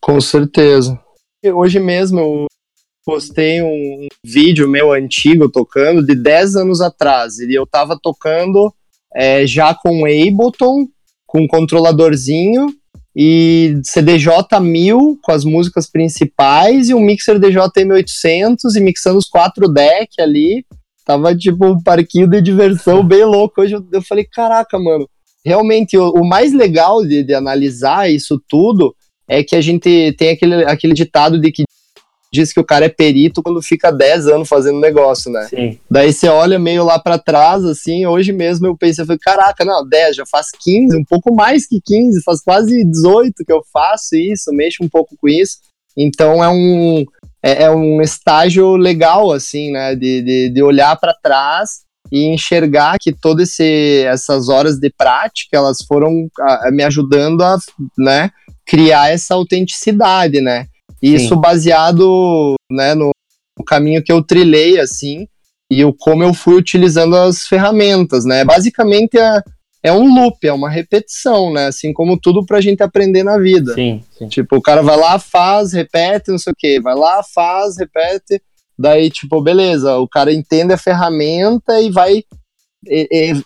Com 0.00 0.20
certeza. 0.20 0.98
Hoje 1.44 1.78
mesmo 1.78 2.18
eu 2.18 2.46
postei 3.08 3.62
um 3.62 4.06
vídeo 4.22 4.68
meu 4.68 4.92
antigo 4.92 5.48
tocando 5.48 6.04
de 6.04 6.14
10 6.14 6.56
anos 6.56 6.82
atrás. 6.82 7.38
E 7.38 7.54
eu 7.54 7.66
tava 7.66 7.98
tocando 7.98 8.70
é, 9.16 9.46
já 9.46 9.74
com 9.74 10.04
Ableton, 10.04 10.86
com 11.26 11.40
um 11.40 11.48
controladorzinho 11.48 12.66
e 13.16 13.80
CDJ 13.82 14.60
1000 14.60 15.20
com 15.22 15.32
as 15.32 15.42
músicas 15.42 15.90
principais 15.90 16.90
e 16.90 16.94
um 16.94 17.00
mixer 17.00 17.38
DJ 17.38 17.62
M800 17.62 18.76
e 18.76 18.80
mixando 18.80 19.16
os 19.16 19.26
quatro 19.26 19.72
deck 19.72 20.20
ali. 20.20 20.66
Tava 21.02 21.34
tipo 21.34 21.64
um 21.64 21.82
parquinho 21.82 22.28
de 22.28 22.42
diversão 22.42 23.02
bem 23.02 23.24
louco. 23.24 23.62
Hoje 23.62 23.72
eu, 23.72 23.86
eu 23.90 24.02
falei, 24.02 24.26
caraca, 24.30 24.78
mano, 24.78 25.08
realmente 25.42 25.96
o, 25.96 26.10
o 26.10 26.28
mais 26.28 26.52
legal 26.52 27.02
de, 27.06 27.22
de 27.22 27.32
analisar 27.32 28.10
isso 28.10 28.38
tudo 28.46 28.94
é 29.26 29.42
que 29.42 29.56
a 29.56 29.62
gente 29.62 30.12
tem 30.18 30.28
aquele, 30.28 30.64
aquele 30.66 30.92
ditado 30.92 31.40
de 31.40 31.50
que 31.50 31.64
diz 32.32 32.52
que 32.52 32.60
o 32.60 32.64
cara 32.64 32.84
é 32.84 32.88
perito 32.88 33.42
quando 33.42 33.62
fica 33.62 33.90
10 33.90 34.26
anos 34.28 34.48
fazendo 34.48 34.80
negócio, 34.80 35.30
né? 35.30 35.46
Sim. 35.48 35.78
Daí 35.90 36.12
você 36.12 36.28
olha 36.28 36.58
meio 36.58 36.84
lá 36.84 36.98
para 36.98 37.18
trás, 37.18 37.64
assim, 37.64 38.06
hoje 38.06 38.32
mesmo 38.32 38.66
eu 38.66 38.76
pensei, 38.76 39.02
eu 39.02 39.06
falei, 39.06 39.18
caraca, 39.18 39.64
não, 39.64 39.86
10, 39.86 40.16
já 40.16 40.26
faz 40.26 40.48
15, 40.50 40.96
um 40.96 41.04
pouco 41.04 41.34
mais 41.34 41.66
que 41.66 41.80
15, 41.84 42.22
faz 42.22 42.42
quase 42.42 42.84
18 42.84 43.44
que 43.44 43.52
eu 43.52 43.62
faço 43.72 44.16
isso, 44.16 44.52
mexo 44.52 44.84
um 44.84 44.88
pouco 44.88 45.16
com 45.18 45.28
isso. 45.28 45.58
Então 45.96 46.44
é 46.44 46.48
um, 46.48 47.04
é, 47.42 47.64
é 47.64 47.70
um 47.70 48.00
estágio 48.00 48.76
legal, 48.76 49.32
assim, 49.32 49.72
né, 49.72 49.94
de, 49.94 50.22
de, 50.22 50.48
de 50.50 50.62
olhar 50.62 50.96
para 50.96 51.16
trás 51.22 51.88
e 52.10 52.26
enxergar 52.26 52.96
que 53.00 53.12
todas 53.12 53.58
essas 53.60 54.48
horas 54.48 54.78
de 54.78 54.90
prática, 54.90 55.56
elas 55.56 55.78
foram 55.86 56.28
a, 56.40 56.70
me 56.70 56.82
ajudando 56.82 57.42
a, 57.42 57.58
né, 57.96 58.30
criar 58.66 59.10
essa 59.10 59.34
autenticidade, 59.34 60.40
né? 60.40 60.66
Isso 61.02 61.36
baseado 61.36 62.54
né, 62.70 62.94
no, 62.94 63.10
no, 63.58 63.64
caminho 63.64 64.02
que 64.02 64.12
eu 64.12 64.22
trilhei, 64.22 64.80
assim, 64.80 65.26
e 65.70 65.84
o 65.84 65.92
como 65.92 66.24
eu 66.24 66.34
fui 66.34 66.54
utilizando 66.54 67.16
as 67.16 67.46
ferramentas, 67.46 68.24
né? 68.24 68.44
Basicamente 68.44 69.16
é, 69.18 69.42
é 69.82 69.92
um 69.92 70.12
loop, 70.14 70.46
é 70.46 70.52
uma 70.52 70.70
repetição, 70.70 71.52
né? 71.52 71.66
Assim 71.66 71.92
como 71.92 72.18
tudo 72.18 72.44
pra 72.44 72.60
gente 72.60 72.82
aprender 72.82 73.22
na 73.22 73.38
vida. 73.38 73.74
Sim, 73.74 74.02
sim. 74.16 74.28
Tipo, 74.28 74.56
o 74.56 74.62
cara 74.62 74.82
vai 74.82 74.96
lá, 74.96 75.18
faz, 75.18 75.72
repete, 75.72 76.30
não 76.30 76.38
sei 76.38 76.52
o 76.52 76.56
quê. 76.56 76.80
Vai 76.80 76.94
lá, 76.94 77.22
faz, 77.22 77.76
repete. 77.78 78.42
Daí, 78.78 79.10
tipo, 79.10 79.40
beleza, 79.40 79.96
o 79.98 80.08
cara 80.08 80.32
entende 80.32 80.72
a 80.72 80.78
ferramenta 80.78 81.80
e 81.80 81.90
vai 81.90 82.22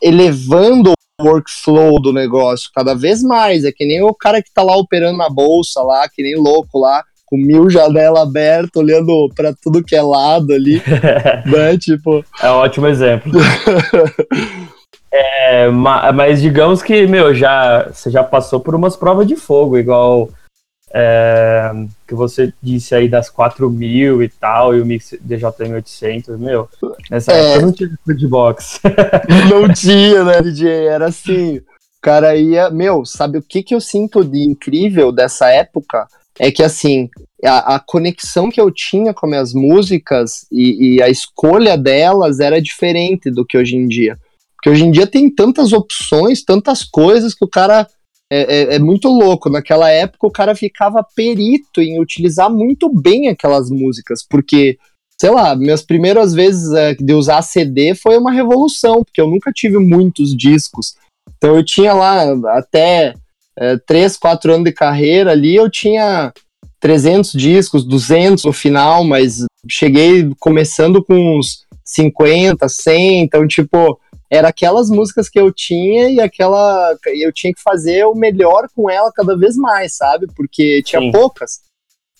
elevando 0.01 0.93
o 0.93 1.25
workflow 1.25 2.01
do 2.01 2.13
negócio 2.13 2.71
cada 2.75 2.95
vez 2.95 3.23
mais. 3.23 3.65
É 3.65 3.73
que 3.73 3.87
nem 3.87 4.03
o 4.03 4.15
cara 4.15 4.43
que 4.43 4.53
tá 4.53 4.63
lá 4.63 4.77
operando 4.77 5.19
na 5.19 5.29
bolsa 5.29 5.83
lá, 5.83 6.09
que 6.09 6.23
nem 6.23 6.37
louco 6.37 6.79
lá 6.79 7.03
com 7.33 7.39
mil 7.39 7.71
janelas 7.71 8.21
abertas, 8.21 8.77
olhando 8.77 9.31
para 9.35 9.55
tudo 9.55 9.83
que 9.83 9.97
é 9.97 10.03
lado 10.03 10.53
ali, 10.53 10.83
né? 11.51 11.79
Tipo. 11.79 12.23
É 12.43 12.51
um 12.51 12.57
ótimo 12.57 12.87
exemplo. 12.87 13.33
é, 15.11 15.67
mas 16.15 16.43
digamos 16.43 16.83
que, 16.83 17.07
meu, 17.07 17.35
já, 17.35 17.89
você 17.91 18.11
já 18.11 18.23
passou 18.23 18.61
por 18.61 18.75
umas 18.75 18.97
provas 18.97 19.27
de 19.27 19.35
fogo, 19.35 19.79
igual 19.79 20.29
é, 20.93 21.73
que 22.07 22.15
você 22.15 22.53
disse 22.62 22.95
aí 22.95 23.09
das 23.09 23.31
4 23.31 23.71
mil 23.71 24.23
e 24.23 24.29
tal, 24.29 24.77
e 24.77 24.83
o 24.83 24.85
Mix 24.85 25.15
DJM 25.19 25.73
800, 25.77 26.39
meu, 26.39 26.69
nessa 27.11 27.33
é, 27.33 27.53
época 27.53 27.65
não 27.65 27.73
tinha 27.73 27.99
footbox. 28.05 28.81
não 29.51 29.73
tinha, 29.73 30.23
né, 30.23 30.43
DJ? 30.43 30.69
Era 30.69 31.07
assim, 31.07 31.57
o 31.57 31.65
cara 32.03 32.37
ia, 32.37 32.69
meu, 32.69 33.07
sabe 33.07 33.39
o 33.39 33.43
que 33.43 33.62
que 33.62 33.75
eu 33.75 33.81
sinto 33.81 34.23
de 34.23 34.47
incrível 34.47 35.11
dessa 35.11 35.49
época? 35.49 36.07
É 36.39 36.51
que 36.51 36.62
assim 36.62 37.09
a, 37.45 37.77
a, 37.77 37.81
conexão 37.81 38.51
que 38.51 38.61
eu 38.61 38.71
tinha 38.71 39.12
com 39.12 39.27
minhas 39.27 39.53
músicas 39.53 40.47
e, 40.51 40.97
e, 40.97 41.03
a 41.03 41.09
escolha 41.09 41.77
delas 41.77 42.41
era 42.41 42.62
diferente 42.62 43.31
do 43.31 43.45
que 43.45 43.59
hoje 43.59 43.77
em 43.77 43.87
dia. 43.87 44.17
Porque 44.55 44.71
hoje 44.71 44.85
em 44.85 44.91
dia 44.91 45.07
tem 45.07 45.29
tantas 45.29 45.73
opções, 45.73 46.45
tantas 46.45 46.85
coisas 46.85 47.35
que 47.35 47.45
o 47.45 47.49
cara 47.49 47.87
é, 48.31 48.75
é, 48.75 48.75
é 48.77 48.79
muito 48.79 49.09
louco. 49.09 49.51
Naquela 49.51 49.91
época 49.91 50.27
o 50.27 50.31
cara 50.31 50.55
ficava 50.55 51.05
perito 51.17 51.81
em 51.81 52.01
utilizar 52.01 52.49
muito 52.49 52.89
bem 52.89 53.29
aquelas 53.29 53.69
músicas, 53.69 54.25
porque 54.29 54.79
sei 55.21 55.31
lá, 55.31 55.55
minhas 55.55 55.83
primeiras 55.83 56.33
vezes 56.33 56.73
é, 56.73 56.95
de 56.95 57.12
usar 57.12 57.43
CD 57.43 57.95
foi 57.95 58.19
uma 58.19 58.33
revolução, 58.33 59.05
porque 59.05 59.21
eu 59.21 59.29
nunca 59.29 59.53
tive 59.53 59.79
muitos 59.79 60.37
discos. 60.37 60.95
Então 61.37 61.57
eu 61.57 61.65
tinha 61.65 61.93
lá 61.93 62.25
até 62.57 63.15
é, 63.59 63.77
3, 63.79 64.17
4 64.17 64.53
anos 64.53 64.65
de 64.65 64.73
carreira 64.73 65.33
ali, 65.33 65.55
eu 65.55 65.71
tinha 65.71 66.33
300 66.81 67.33
discos, 67.33 67.85
200 67.85 68.45
no 68.45 68.53
final, 68.53 69.05
mas 69.05 69.45
cheguei 69.69 70.31
começando 70.41 71.03
com 71.03 71.39
uns 71.39 71.65
50, 71.85 72.69
100, 72.69 73.21
então, 73.21 73.47
tipo, 73.47 73.99
era 74.33 74.49
aquelas 74.49 74.89
músicas 74.89 75.29
que 75.29 75.39
eu 75.39 75.53
tinha 75.53 76.09
e 76.09 76.19
aquela 76.19 76.97
eu 77.07 77.31
tinha 77.33 77.53
que 77.53 77.61
fazer 77.61 78.07
o 78.07 78.15
melhor 78.15 78.67
com 78.75 78.89
ela 78.89 79.13
cada 79.13 79.37
vez 79.37 79.57
mais, 79.57 79.95
sabe? 79.95 80.27
Porque 80.35 80.83
tinha 80.83 81.03
Sim. 81.03 81.13
poucas. 81.13 81.61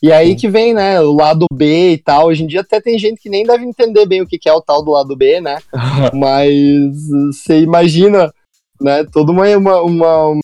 E 0.03 0.12
aí 0.12 0.31
Sim. 0.31 0.37
que 0.37 0.49
vem, 0.49 0.75
né, 0.75 1.01
o 1.01 1.15
lado 1.15 1.47
B 1.51 1.93
e 1.93 1.99
tal. 1.99 2.27
Hoje 2.27 2.43
em 2.45 2.47
dia 2.47 2.61
até 2.61 2.81
tem 2.81 2.99
gente 2.99 3.19
que 3.21 3.31
nem 3.31 3.45
deve 3.45 3.65
entender 3.65 4.05
bem 4.05 4.21
o 4.21 4.27
que 4.27 4.47
é 4.47 4.53
o 4.53 4.61
tal 4.61 4.85
do 4.85 4.91
lado 4.91 5.17
B, 5.17 5.41
né? 5.41 5.59
Mas 6.12 6.93
você 7.33 7.61
imagina, 7.61 8.31
né, 8.81 9.05
toda 9.11 9.33
uma, 9.33 9.49
uma, 9.57 9.81
uma, 9.81 10.41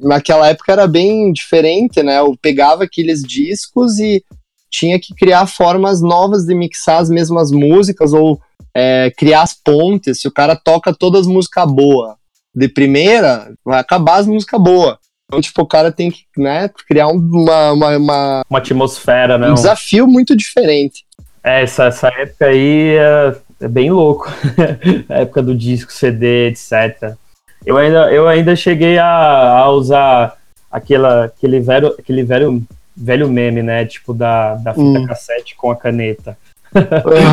Naquela 0.00 0.48
época 0.48 0.72
era 0.72 0.86
bem 0.86 1.32
diferente, 1.32 2.02
né? 2.02 2.18
Eu 2.18 2.36
pegava 2.40 2.84
aqueles 2.84 3.22
discos 3.22 3.98
e 3.98 4.24
tinha 4.70 4.98
que 4.98 5.14
criar 5.14 5.46
formas 5.46 6.00
novas 6.00 6.44
de 6.44 6.54
mixar 6.54 7.00
as 7.00 7.10
mesmas 7.10 7.50
músicas 7.50 8.12
ou 8.12 8.40
é, 8.74 9.12
criar 9.16 9.42
as 9.42 9.52
pontes. 9.52 10.20
Se 10.20 10.28
o 10.28 10.32
cara 10.32 10.56
toca 10.56 10.94
todas 10.94 11.22
as 11.22 11.26
músicas 11.26 11.66
boas 11.70 12.14
de 12.54 12.68
primeira, 12.68 13.52
vai 13.64 13.80
acabar 13.80 14.16
as 14.16 14.26
músicas 14.26 14.60
boas. 14.60 14.96
Então, 15.26 15.40
tipo, 15.40 15.62
o 15.62 15.66
cara 15.66 15.92
tem 15.92 16.10
que 16.10 16.24
né, 16.36 16.68
criar 16.88 17.06
uma, 17.06 17.72
uma, 17.72 17.96
uma, 17.96 18.42
uma 18.50 18.58
atmosfera, 18.58 19.38
né? 19.38 19.50
Um 19.50 19.54
desafio 19.54 20.06
muito 20.06 20.36
diferente. 20.36 21.04
É, 21.42 21.62
essa, 21.62 21.84
essa 21.84 22.08
época 22.08 22.46
aí 22.46 22.96
é, 22.96 23.36
é 23.60 23.68
bem 23.68 23.92
louco. 23.92 24.28
a 25.08 25.18
época 25.20 25.40
do 25.40 25.54
disco, 25.54 25.92
CD, 25.92 26.48
etc. 26.48 27.16
Eu 27.64 27.76
ainda, 27.76 28.12
eu 28.12 28.26
ainda 28.26 28.56
cheguei 28.56 28.98
a, 28.98 29.58
a 29.58 29.70
usar 29.70 30.36
aquela, 30.70 31.24
aquele, 31.24 31.60
velho, 31.60 31.94
aquele 31.98 32.22
velho, 32.22 32.62
velho 32.96 33.28
meme, 33.28 33.62
né? 33.62 33.84
Tipo, 33.84 34.14
da, 34.14 34.54
da 34.54 34.72
fita 34.72 34.98
hum. 34.98 35.06
cassete 35.06 35.54
com 35.56 35.70
a 35.70 35.76
caneta. 35.76 36.36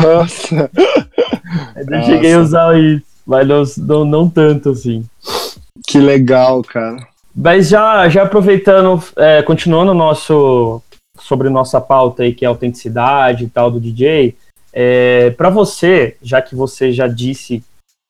Nossa. 0.02 0.70
ainda 1.74 1.96
Nossa. 1.96 2.10
cheguei 2.10 2.34
a 2.34 2.40
usar 2.40 2.78
isso, 2.78 3.06
mas 3.26 3.48
não, 3.48 3.62
não, 3.78 4.04
não 4.04 4.30
tanto 4.30 4.70
assim. 4.70 5.04
Que 5.86 5.98
legal, 5.98 6.62
cara. 6.62 7.06
Mas 7.34 7.68
já, 7.68 8.08
já 8.08 8.24
aproveitando, 8.24 9.02
é, 9.16 9.42
continuando 9.42 9.94
nosso 9.94 10.82
sobre 11.20 11.48
nossa 11.48 11.80
pauta 11.80 12.22
aí, 12.22 12.32
que 12.32 12.44
é 12.44 12.48
autenticidade 12.48 13.44
e 13.44 13.48
tal 13.48 13.70
do 13.70 13.80
DJ, 13.80 14.36
é, 14.72 15.30
para 15.30 15.50
você, 15.50 16.16
já 16.22 16.40
que 16.40 16.54
você 16.54 16.92
já 16.92 17.08
disse 17.08 17.62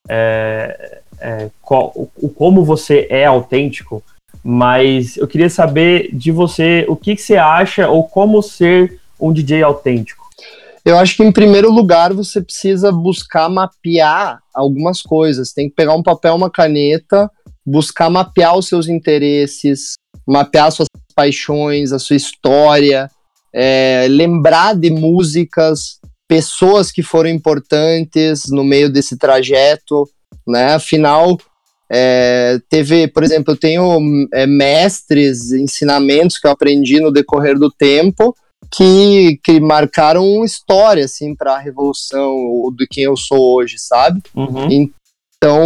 é, 0.08 1.00
é, 1.20 1.50
qual, 1.62 1.92
o, 1.94 2.28
como 2.28 2.64
você 2.64 3.06
é 3.10 3.24
autêntico, 3.24 4.02
mas 4.42 5.16
eu 5.16 5.26
queria 5.26 5.50
saber 5.50 6.10
de 6.12 6.30
você 6.30 6.84
o 6.88 6.96
que, 6.96 7.16
que 7.16 7.22
você 7.22 7.36
acha 7.36 7.88
ou 7.88 8.04
como 8.04 8.42
ser 8.42 9.00
um 9.20 9.32
DJ 9.32 9.62
autêntico. 9.62 10.26
Eu 10.84 10.96
acho 10.96 11.16
que 11.16 11.24
em 11.24 11.32
primeiro 11.32 11.70
lugar 11.70 12.14
você 12.14 12.40
precisa 12.40 12.90
buscar 12.90 13.48
mapear 13.48 14.40
algumas 14.54 15.02
coisas. 15.02 15.52
Tem 15.52 15.68
que 15.68 15.74
pegar 15.74 15.94
um 15.94 16.02
papel, 16.02 16.34
uma 16.34 16.50
caneta 16.50 17.30
buscar 17.68 18.08
mapear 18.08 18.56
os 18.56 18.66
seus 18.66 18.88
interesses, 18.88 19.94
mapear 20.26 20.72
suas 20.72 20.88
paixões, 21.14 21.92
a 21.92 21.98
sua 21.98 22.16
história, 22.16 23.10
é, 23.52 24.06
lembrar 24.08 24.74
de 24.74 24.90
músicas, 24.90 25.98
pessoas 26.26 26.90
que 26.90 27.02
foram 27.02 27.28
importantes 27.28 28.44
no 28.48 28.64
meio 28.64 28.90
desse 28.90 29.16
trajeto, 29.16 30.08
né? 30.46 30.74
Afinal, 30.74 31.38
é, 31.90 32.58
teve, 32.68 33.08
por 33.08 33.22
exemplo, 33.22 33.54
eu 33.54 33.56
tenho 33.56 33.98
é, 34.32 34.46
mestres, 34.46 35.52
ensinamentos 35.52 36.38
que 36.38 36.46
eu 36.46 36.50
aprendi 36.50 37.00
no 37.00 37.12
decorrer 37.12 37.58
do 37.58 37.70
tempo 37.70 38.34
que, 38.70 39.38
que 39.42 39.60
marcaram 39.60 40.44
história, 40.44 41.04
assim, 41.04 41.34
para 41.34 41.54
a 41.54 41.58
revolução 41.58 42.34
do 42.76 42.86
quem 42.90 43.04
eu 43.04 43.16
sou 43.16 43.56
hoje, 43.56 43.78
sabe? 43.78 44.20
Uhum. 44.34 44.90
Então, 45.38 45.64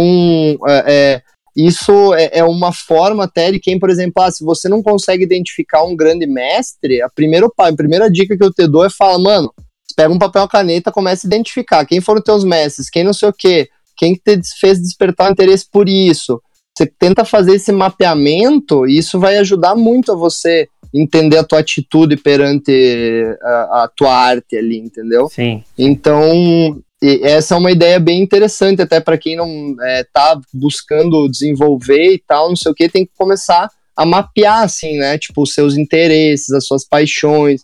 é, 0.67 0.83
é 0.87 1.21
isso 1.55 2.13
é, 2.15 2.29
é, 2.33 2.43
uma 2.43 2.73
forma 2.73 3.25
até 3.25 3.51
de 3.51 3.59
quem, 3.59 3.77
por 3.77 3.89
exemplo, 3.89 4.23
ah, 4.23 4.31
se 4.31 4.43
você 4.43 4.67
não 4.67 4.81
consegue 4.81 5.23
identificar 5.23 5.83
um 5.83 5.95
grande 5.95 6.25
mestre, 6.25 7.01
a 7.01 7.09
primeira, 7.09 7.47
a 7.57 7.73
primeira 7.73 8.09
dica 8.09 8.35
que 8.35 8.43
eu 8.43 8.51
te 8.51 8.67
dou 8.67 8.83
é 8.83 8.89
falar, 8.89 9.19
mano, 9.19 9.53
pega 9.95 10.11
um 10.11 10.17
papel 10.17 10.45
e 10.45 10.47
caneta, 10.47 10.91
começa 10.91 11.27
a 11.27 11.29
identificar 11.29 11.85
quem 11.85 12.01
foram 12.01 12.21
teus 12.21 12.43
mestres, 12.43 12.89
quem 12.89 13.03
não 13.03 13.13
sei 13.13 13.29
o 13.29 13.33
quê, 13.33 13.69
quem 13.95 14.15
te 14.15 14.39
fez 14.59 14.81
despertar 14.81 15.31
interesse 15.31 15.65
por 15.71 15.87
isso. 15.87 16.41
Você 16.75 16.87
tenta 16.87 17.23
fazer 17.23 17.55
esse 17.55 17.71
mapeamento 17.71 18.87
e 18.87 18.97
isso 18.97 19.19
vai 19.19 19.37
ajudar 19.37 19.75
muito 19.75 20.11
a 20.11 20.15
você 20.15 20.67
entender 20.93 21.37
a 21.37 21.43
tua 21.43 21.59
atitude 21.59 22.17
perante 22.17 23.23
a, 23.41 23.83
a 23.83 23.91
tua 23.95 24.13
arte 24.13 24.57
ali, 24.57 24.77
entendeu? 24.77 25.27
Sim. 25.27 25.63
Então, 25.77 26.81
essa 27.21 27.55
é 27.55 27.57
uma 27.57 27.71
ideia 27.71 27.99
bem 27.99 28.21
interessante, 28.21 28.81
até 28.81 28.99
para 28.99 29.17
quem 29.17 29.35
não 29.35 29.75
está 29.99 30.39
é, 30.39 30.41
buscando 30.53 31.27
desenvolver 31.27 32.13
e 32.13 32.23
tal, 32.25 32.49
não 32.49 32.55
sei 32.55 32.71
o 32.71 32.75
que, 32.75 32.87
tem 32.87 33.05
que 33.05 33.11
começar 33.17 33.69
a 33.95 34.05
mapear, 34.05 34.63
assim, 34.63 34.97
né? 34.97 35.17
Tipo, 35.17 35.43
os 35.43 35.53
seus 35.53 35.77
interesses, 35.77 36.51
as 36.51 36.65
suas 36.65 36.85
paixões. 36.85 37.63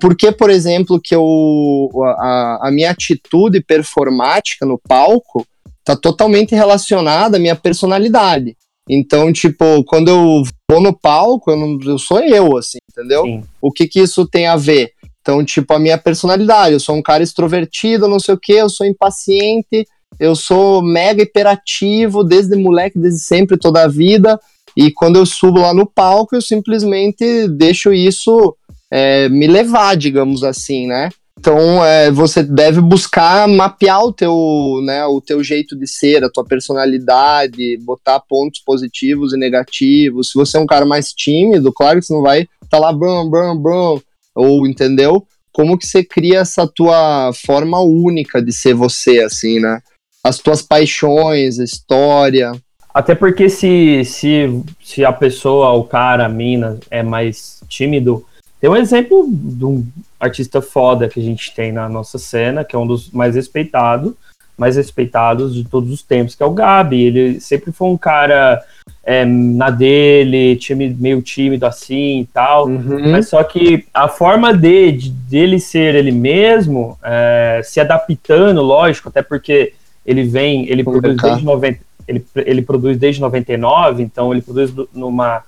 Por 0.00 0.16
que, 0.16 0.30
por 0.30 0.50
exemplo, 0.50 1.00
que 1.00 1.14
eu, 1.14 1.90
a, 2.18 2.68
a 2.68 2.70
minha 2.70 2.90
atitude 2.90 3.62
performática 3.62 4.66
no 4.66 4.78
palco 4.78 5.46
tá 5.84 5.96
totalmente 5.96 6.54
relacionada 6.54 7.36
à 7.36 7.40
minha 7.40 7.56
personalidade. 7.56 8.56
Então, 8.88 9.32
tipo, 9.32 9.84
quando 9.84 10.08
eu 10.08 10.42
vou 10.70 10.80
no 10.80 10.92
palco, 10.92 11.50
eu, 11.50 11.56
não, 11.56 11.78
eu 11.84 11.98
sou 11.98 12.20
eu, 12.20 12.56
assim, 12.56 12.78
entendeu? 12.90 13.22
Sim. 13.22 13.42
O 13.60 13.70
que 13.70 13.86
que 13.86 14.00
isso 14.00 14.26
tem 14.26 14.46
a 14.46 14.56
ver? 14.56 14.92
Então, 15.20 15.44
tipo, 15.44 15.72
a 15.72 15.78
minha 15.78 15.96
personalidade, 15.96 16.72
eu 16.72 16.80
sou 16.80 16.96
um 16.96 17.02
cara 17.02 17.22
extrovertido, 17.22 18.08
não 18.08 18.18
sei 18.18 18.34
o 18.34 18.38
que, 18.38 18.54
eu 18.54 18.68
sou 18.68 18.84
impaciente, 18.84 19.86
eu 20.18 20.34
sou 20.34 20.82
mega 20.82 21.22
hiperativo 21.22 22.24
desde 22.24 22.56
moleque, 22.56 22.98
desde 22.98 23.20
sempre, 23.20 23.56
toda 23.56 23.84
a 23.84 23.88
vida. 23.88 24.38
E 24.76 24.90
quando 24.90 25.16
eu 25.16 25.26
subo 25.26 25.60
lá 25.60 25.72
no 25.72 25.86
palco, 25.86 26.34
eu 26.34 26.42
simplesmente 26.42 27.46
deixo 27.48 27.92
isso 27.92 28.56
é, 28.90 29.28
me 29.28 29.46
levar, 29.46 29.96
digamos 29.96 30.42
assim, 30.42 30.86
né? 30.86 31.08
Então, 31.42 31.84
é, 31.84 32.08
você 32.08 32.40
deve 32.40 32.80
buscar 32.80 33.48
mapear 33.48 34.00
o 34.04 34.12
teu, 34.12 34.80
né, 34.84 35.04
o 35.06 35.20
teu 35.20 35.42
jeito 35.42 35.74
de 35.74 35.88
ser, 35.88 36.22
a 36.22 36.30
tua 36.30 36.44
personalidade, 36.44 37.78
botar 37.78 38.20
pontos 38.20 38.60
positivos 38.60 39.32
e 39.32 39.36
negativos. 39.36 40.30
Se 40.30 40.34
você 40.34 40.56
é 40.56 40.60
um 40.60 40.66
cara 40.66 40.86
mais 40.86 41.12
tímido, 41.12 41.72
claro 41.72 41.98
que 41.98 42.06
você 42.06 42.14
não 42.14 42.22
vai 42.22 42.42
estar 42.42 42.68
tá 42.70 42.78
lá, 42.78 42.92
brum, 42.92 43.28
brum, 43.28 43.56
brum, 43.56 44.00
ou 44.36 44.68
entendeu? 44.68 45.26
Como 45.52 45.76
que 45.76 45.84
você 45.84 46.04
cria 46.04 46.38
essa 46.38 46.64
tua 46.64 47.32
forma 47.34 47.80
única 47.80 48.40
de 48.40 48.52
ser 48.52 48.74
você, 48.74 49.18
assim, 49.18 49.58
né? 49.58 49.80
As 50.22 50.38
tuas 50.38 50.62
paixões, 50.62 51.58
a 51.58 51.64
história. 51.64 52.52
Até 52.94 53.16
porque 53.16 53.48
se, 53.48 54.04
se, 54.04 54.62
se 54.80 55.04
a 55.04 55.12
pessoa, 55.12 55.72
o 55.72 55.82
cara, 55.82 56.26
a 56.26 56.28
mina, 56.28 56.78
é 56.88 57.02
mais 57.02 57.60
tímido, 57.68 58.24
tem 58.60 58.70
um 58.70 58.76
exemplo 58.76 59.26
de 59.28 59.64
um 59.64 59.84
artista 60.22 60.62
foda 60.62 61.08
que 61.08 61.18
a 61.18 61.22
gente 61.22 61.52
tem 61.54 61.72
na 61.72 61.88
nossa 61.88 62.18
cena, 62.18 62.64
que 62.64 62.76
é 62.76 62.78
um 62.78 62.86
dos 62.86 63.10
mais 63.10 63.34
respeitados, 63.34 64.14
mais 64.56 64.76
respeitados 64.76 65.54
de 65.54 65.64
todos 65.64 65.90
os 65.90 66.02
tempos, 66.02 66.34
que 66.34 66.42
é 66.42 66.46
o 66.46 66.52
Gabi. 66.52 67.02
Ele 67.02 67.40
sempre 67.40 67.72
foi 67.72 67.88
um 67.88 67.96
cara 67.96 68.62
é, 69.02 69.24
na 69.24 69.68
dele, 69.70 70.56
time, 70.56 70.90
meio 70.90 71.20
tímido 71.20 71.66
assim 71.66 72.20
e 72.20 72.26
tal. 72.26 72.68
Uhum. 72.68 73.10
Mas 73.10 73.28
só 73.28 73.42
que 73.42 73.84
a 73.92 74.06
forma 74.08 74.56
de, 74.56 74.92
de 74.92 75.10
dele 75.10 75.58
ser 75.58 75.94
ele 75.96 76.12
mesmo, 76.12 76.96
é, 77.02 77.60
se 77.64 77.80
adaptando, 77.80 78.62
lógico, 78.62 79.08
até 79.08 79.22
porque 79.22 79.72
ele 80.06 80.22
vem, 80.22 80.68
ele 80.68 80.84
produz 80.84 81.16
desde 81.16 81.44
90, 81.44 81.80
ele, 82.06 82.24
ele 82.36 82.62
produz 82.62 82.96
desde 82.96 83.20
99, 83.20 84.02
então 84.02 84.32
ele 84.32 84.42
produz 84.42 84.72
numa. 84.94 85.42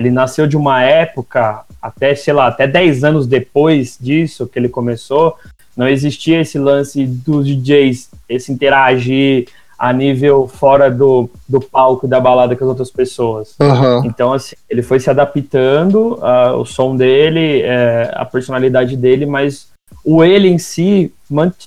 Ele 0.00 0.10
nasceu 0.10 0.46
de 0.46 0.56
uma 0.56 0.82
época, 0.82 1.62
até, 1.80 2.14
sei 2.14 2.32
lá, 2.32 2.46
até 2.46 2.66
10 2.66 3.04
anos 3.04 3.26
depois 3.26 3.98
disso 4.00 4.46
que 4.46 4.58
ele 4.58 4.68
começou, 4.68 5.36
não 5.76 5.86
existia 5.86 6.40
esse 6.40 6.58
lance 6.58 7.06
dos 7.06 7.46
DJs, 7.46 8.08
esse 8.26 8.50
interagir, 8.50 9.46
a 9.78 9.92
nível 9.92 10.48
fora 10.48 10.90
do, 10.90 11.28
do 11.46 11.60
palco 11.60 12.08
da 12.08 12.18
balada 12.18 12.56
com 12.56 12.64
as 12.64 12.68
outras 12.68 12.90
pessoas. 12.90 13.54
Uhum. 13.60 14.06
Então, 14.06 14.32
assim, 14.32 14.56
ele 14.70 14.82
foi 14.82 14.98
se 14.98 15.10
adaptando, 15.10 16.18
uh, 16.18 16.56
o 16.56 16.64
som 16.64 16.96
dele, 16.96 17.60
é, 17.60 18.10
a 18.14 18.24
personalidade 18.24 18.96
dele, 18.96 19.26
mas 19.26 19.68
o 20.02 20.24
ele 20.24 20.48
em 20.48 20.58
si 20.58 21.12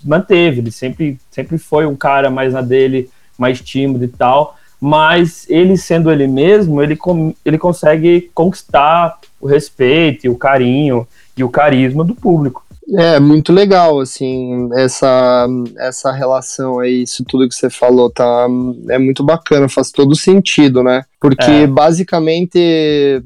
manteve. 0.03 0.61
Ele 0.61 0.71
sempre, 0.71 1.19
sempre 1.29 1.59
foi 1.59 1.85
um 1.85 1.95
cara 1.95 2.31
mais 2.31 2.53
na 2.53 2.61
dele, 2.61 3.09
mais 3.37 3.61
tímido 3.61 4.03
e 4.05 4.07
tal. 4.07 4.57
Mas 4.85 5.49
ele 5.49 5.77
sendo 5.77 6.11
ele 6.11 6.27
mesmo, 6.27 6.83
ele, 6.83 6.97
com, 6.97 7.33
ele 7.45 7.57
consegue 7.57 8.29
conquistar 8.33 9.17
o 9.39 9.47
respeito, 9.47 10.29
o 10.29 10.37
carinho 10.37 11.07
e 11.37 11.43
o 11.43 11.49
carisma 11.49 12.03
do 12.03 12.13
público. 12.13 12.61
É, 12.97 13.17
muito 13.17 13.53
legal, 13.53 14.01
assim, 14.01 14.67
essa, 14.73 15.47
essa 15.77 16.11
relação 16.11 16.79
aí, 16.79 17.03
isso 17.03 17.23
tudo 17.23 17.47
que 17.47 17.55
você 17.55 17.69
falou, 17.69 18.09
tá, 18.09 18.45
é 18.89 18.99
muito 18.99 19.23
bacana, 19.23 19.69
faz 19.69 19.89
todo 19.89 20.17
sentido, 20.17 20.83
né? 20.83 21.05
Porque, 21.17 21.49
é. 21.49 21.67
basicamente, 21.67 23.23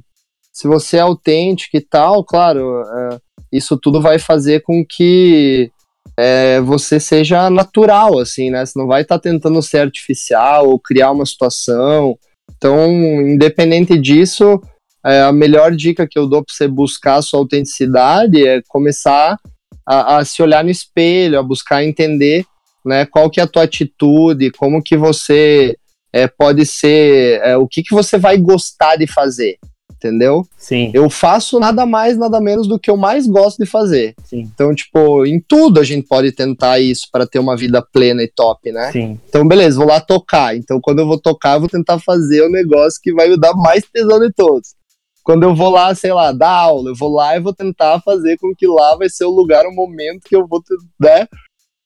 se 0.54 0.68
você 0.68 0.98
é 0.98 1.00
autêntico 1.00 1.76
e 1.76 1.82
tal, 1.82 2.24
claro, 2.24 2.84
é, 2.84 3.18
isso 3.52 3.76
tudo 3.78 4.00
vai 4.00 4.20
fazer 4.20 4.62
com 4.62 4.86
que 4.88 5.72
é, 6.18 6.60
você 6.62 7.00
seja 7.00 7.50
natural, 7.50 8.18
assim, 8.18 8.50
né? 8.50 8.66
Você 8.66 8.78
não 8.78 8.88
vai 8.88 9.04
estar 9.04 9.20
tá 9.20 9.22
tentando 9.22 9.62
ser 9.62 9.80
artificial 9.80 10.68
ou 10.68 10.80
criar 10.80 11.12
uma 11.12 11.26
situação. 11.26 12.18
Então, 12.56 12.92
independente 12.92 13.98
disso, 13.98 14.60
é, 15.06 15.22
a 15.22 15.32
melhor 15.32 15.76
dica 15.76 16.08
que 16.08 16.18
eu 16.18 16.28
dou 16.28 16.44
para 16.44 16.54
você 16.54 16.68
buscar 16.68 17.16
a 17.16 17.22
sua 17.22 17.40
autenticidade 17.40 18.46
é 18.46 18.62
começar 18.68 19.38
a, 19.86 20.18
a, 20.18 20.26
se 20.26 20.42
olhar 20.42 20.64
no 20.64 20.72
espelho, 20.72 21.38
a 21.38 21.44
buscar 21.44 21.84
entender 21.84 22.46
né, 22.84 23.06
qual 23.06 23.30
que 23.30 23.40
é 23.40 23.44
a 23.44 23.48
tua 23.48 23.64
atitude, 23.64 24.52
como 24.52 24.82
que 24.82 24.98
você 24.98 25.78
é, 26.12 26.28
pode 26.28 26.66
ser, 26.66 27.42
é, 27.44 27.56
o 27.58 27.68
que, 27.68 27.84
que 27.84 27.94
você 27.94 28.18
vai 28.18 28.38
gostar 28.38 28.96
de 28.96 29.06
fazer 29.06 29.58
entendeu? 29.98 30.48
Sim. 30.58 30.92
Eu 30.94 31.10
faço 31.10 31.60
nada 31.60 31.86
mais, 31.86 32.18
nada 32.18 32.40
menos 32.40 32.68
do 32.68 32.80
que 32.80 32.90
eu 32.90 32.96
mais 32.96 33.28
gosto 33.28 33.58
de 33.58 33.66
fazer. 33.66 34.16
Sim. 34.24 34.50
Então, 34.54 34.74
tipo, 34.74 35.26
em 35.26 35.40
tudo 35.40 35.80
a 35.80 35.84
gente 35.84 36.08
pode 36.08 36.32
tentar 36.32 36.80
isso 36.80 37.08
para 37.12 37.28
ter 37.28 37.40
uma 37.40 37.58
vida 37.58 37.82
plena 37.82 38.24
e 38.24 38.28
top, 38.28 38.72
né? 38.72 38.92
Sim. 38.92 39.20
Então, 39.28 39.48
beleza, 39.48 39.78
vou 39.78 39.88
lá 39.88 40.00
tocar. 40.00 40.56
Então, 40.56 40.80
quando 40.80 41.00
eu 41.00 41.08
vou 41.08 41.20
tocar, 41.20 41.56
eu 41.56 41.62
vou 41.62 41.70
tentar 41.70 42.00
fazer 42.00 42.42
o 42.44 42.50
negócio 42.50 43.00
que 43.02 43.14
vai 43.14 43.28
me 43.28 43.38
dar 43.38 43.54
mais 43.54 43.84
tesão 43.92 44.20
de 44.20 44.32
todos. 44.32 44.76
Quando 45.24 45.44
eu 45.44 45.54
vou 45.54 45.70
lá, 45.70 45.94
sei 45.94 46.14
lá, 46.14 46.32
dar 46.32 46.52
aula, 46.52 46.92
eu 46.92 46.96
vou 46.96 47.14
lá 47.14 47.36
e 47.36 47.42
vou 47.42 47.54
tentar 47.54 48.00
fazer 48.00 48.38
com 48.38 48.56
que 48.56 48.66
lá 48.66 48.96
vai 48.96 49.10
ser 49.10 49.26
o 49.26 49.36
lugar, 49.36 49.66
o 49.66 49.74
momento 49.74 50.22
que 50.24 50.36
eu 50.36 50.48
vou, 50.48 50.64
né? 50.98 51.28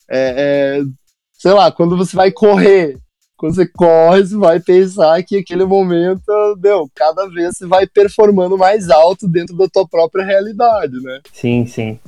É, 0.07 0.79
é, 0.79 0.81
sei 1.33 1.51
lá, 1.51 1.71
quando 1.71 1.97
você 1.97 2.15
vai 2.15 2.31
correr, 2.31 2.99
quando 3.41 3.55
você 3.55 3.65
corre, 3.65 4.23
você 4.23 4.37
vai 4.37 4.59
pensar 4.59 5.23
que 5.23 5.35
aquele 5.35 5.65
momento, 5.65 6.21
meu, 6.61 6.87
cada 6.93 7.27
vez 7.27 7.57
você 7.57 7.65
vai 7.65 7.87
performando 7.87 8.55
mais 8.55 8.91
alto 8.91 9.27
dentro 9.27 9.57
da 9.57 9.67
tua 9.67 9.87
própria 9.87 10.23
realidade, 10.23 10.93
né? 11.01 11.21
Sim, 11.33 11.65
sim. 11.65 11.99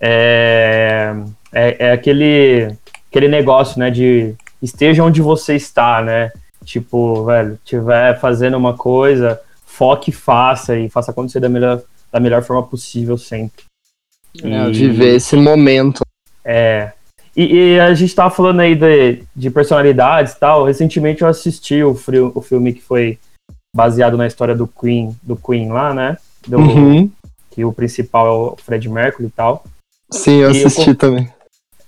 É, 0.00 1.14
é, 1.52 1.76
é 1.78 1.92
aquele, 1.92 2.74
aquele 3.08 3.28
negócio, 3.28 3.78
né, 3.78 3.88
de 3.88 4.34
esteja 4.60 5.04
onde 5.04 5.22
você 5.22 5.54
está, 5.54 6.02
né? 6.02 6.32
Tipo, 6.64 7.24
velho, 7.24 7.56
tiver 7.64 8.18
fazendo 8.18 8.56
uma 8.56 8.76
coisa, 8.76 9.40
foque 9.64 10.10
e 10.10 10.12
faça, 10.12 10.76
e 10.76 10.90
faça 10.90 11.12
acontecer 11.12 11.38
da 11.38 11.48
melhor, 11.48 11.82
da 12.10 12.18
melhor 12.18 12.42
forma 12.42 12.64
possível 12.64 13.16
sempre. 13.16 13.62
É, 14.42 14.68
e, 14.70 14.72
viver 14.72 15.14
esse 15.14 15.36
momento. 15.36 16.02
É, 16.44 16.93
e, 17.36 17.74
e, 17.74 17.80
a 17.80 17.92
gente 17.94 18.14
tava 18.14 18.34
falando 18.34 18.60
aí 18.60 18.74
de, 18.74 19.22
de 19.34 19.50
personalidades 19.50 20.34
e 20.34 20.38
tal. 20.38 20.64
Recentemente 20.64 21.22
eu 21.22 21.28
assisti 21.28 21.82
o, 21.82 21.94
frio, 21.94 22.30
o 22.34 22.40
filme 22.40 22.72
que 22.72 22.82
foi 22.82 23.18
baseado 23.74 24.16
na 24.16 24.26
história 24.26 24.54
do 24.54 24.68
Queen, 24.68 25.16
do 25.22 25.36
Queen 25.36 25.70
lá, 25.70 25.92
né? 25.92 26.16
Do, 26.46 26.58
uhum. 26.58 27.10
Que 27.50 27.64
o 27.64 27.72
principal 27.72 28.26
é 28.26 28.30
o 28.30 28.56
Fred 28.56 28.88
Mercury 28.88 29.26
e 29.26 29.30
tal. 29.30 29.64
Sim, 30.10 30.36
eu 30.36 30.52
e 30.52 30.64
assisti 30.64 30.90
eu, 30.90 30.96
também. 30.96 31.28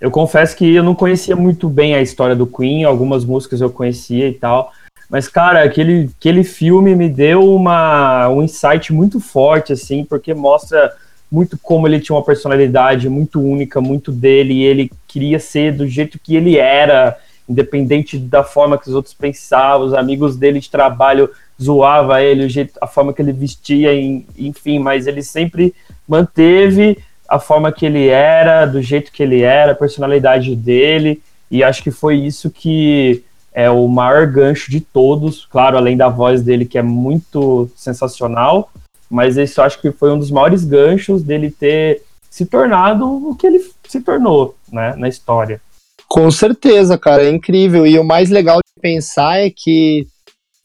Eu 0.00 0.10
confesso 0.10 0.56
que 0.56 0.74
eu 0.74 0.82
não 0.82 0.94
conhecia 0.94 1.36
muito 1.36 1.68
bem 1.68 1.94
a 1.94 2.02
história 2.02 2.34
do 2.34 2.46
Queen, 2.46 2.84
algumas 2.84 3.24
músicas 3.24 3.60
eu 3.60 3.70
conhecia 3.70 4.28
e 4.28 4.34
tal. 4.34 4.72
Mas, 5.08 5.28
cara, 5.28 5.62
aquele, 5.62 6.10
aquele 6.18 6.42
filme 6.42 6.94
me 6.96 7.08
deu 7.08 7.54
uma, 7.54 8.28
um 8.28 8.42
insight 8.42 8.92
muito 8.92 9.20
forte, 9.20 9.72
assim, 9.72 10.04
porque 10.04 10.34
mostra 10.34 10.92
muito 11.36 11.58
como 11.58 11.86
ele 11.86 12.00
tinha 12.00 12.16
uma 12.16 12.24
personalidade 12.24 13.10
muito 13.10 13.38
única, 13.42 13.78
muito 13.78 14.10
dele, 14.10 14.54
e 14.54 14.64
ele 14.64 14.90
queria 15.06 15.38
ser 15.38 15.70
do 15.74 15.86
jeito 15.86 16.18
que 16.18 16.34
ele 16.34 16.56
era, 16.56 17.14
independente 17.46 18.16
da 18.16 18.42
forma 18.42 18.78
que 18.78 18.88
os 18.88 18.94
outros 18.94 19.12
pensavam, 19.12 19.86
os 19.86 19.92
amigos 19.92 20.34
dele 20.34 20.60
de 20.60 20.70
trabalho 20.70 21.28
zoava 21.62 22.22
ele, 22.22 22.46
o 22.46 22.48
jeito, 22.48 22.78
a 22.80 22.86
forma 22.86 23.12
que 23.12 23.20
ele 23.20 23.34
vestia, 23.34 23.90
enfim, 24.38 24.78
mas 24.78 25.06
ele 25.06 25.22
sempre 25.22 25.74
manteve 26.08 26.96
a 27.28 27.38
forma 27.38 27.70
que 27.70 27.84
ele 27.84 28.08
era, 28.08 28.64
do 28.64 28.80
jeito 28.80 29.12
que 29.12 29.22
ele 29.22 29.42
era, 29.42 29.72
a 29.72 29.76
personalidade 29.76 30.56
dele, 30.56 31.22
e 31.50 31.62
acho 31.62 31.82
que 31.82 31.90
foi 31.90 32.16
isso 32.16 32.50
que 32.50 33.22
é 33.52 33.68
o 33.68 33.86
maior 33.86 34.26
gancho 34.26 34.70
de 34.70 34.80
todos, 34.80 35.44
claro, 35.44 35.76
além 35.76 35.98
da 35.98 36.08
voz 36.08 36.42
dele 36.42 36.64
que 36.64 36.78
é 36.78 36.82
muito 36.82 37.68
sensacional, 37.76 38.70
mas 39.10 39.36
isso 39.36 39.62
acho 39.62 39.80
que 39.80 39.92
foi 39.92 40.10
um 40.12 40.18
dos 40.18 40.30
maiores 40.30 40.64
ganchos 40.64 41.22
dele 41.22 41.50
ter 41.50 42.02
se 42.30 42.44
tornado 42.44 43.06
o 43.06 43.34
que 43.34 43.46
ele 43.46 43.64
se 43.86 44.00
tornou, 44.00 44.54
né, 44.70 44.94
na 44.96 45.08
história. 45.08 45.60
Com 46.08 46.30
certeza, 46.30 46.98
cara, 46.98 47.24
é 47.24 47.30
incrível. 47.30 47.86
E 47.86 47.98
o 47.98 48.04
mais 48.04 48.30
legal 48.30 48.58
de 48.58 48.80
pensar 48.80 49.38
é 49.38 49.50
que 49.50 50.06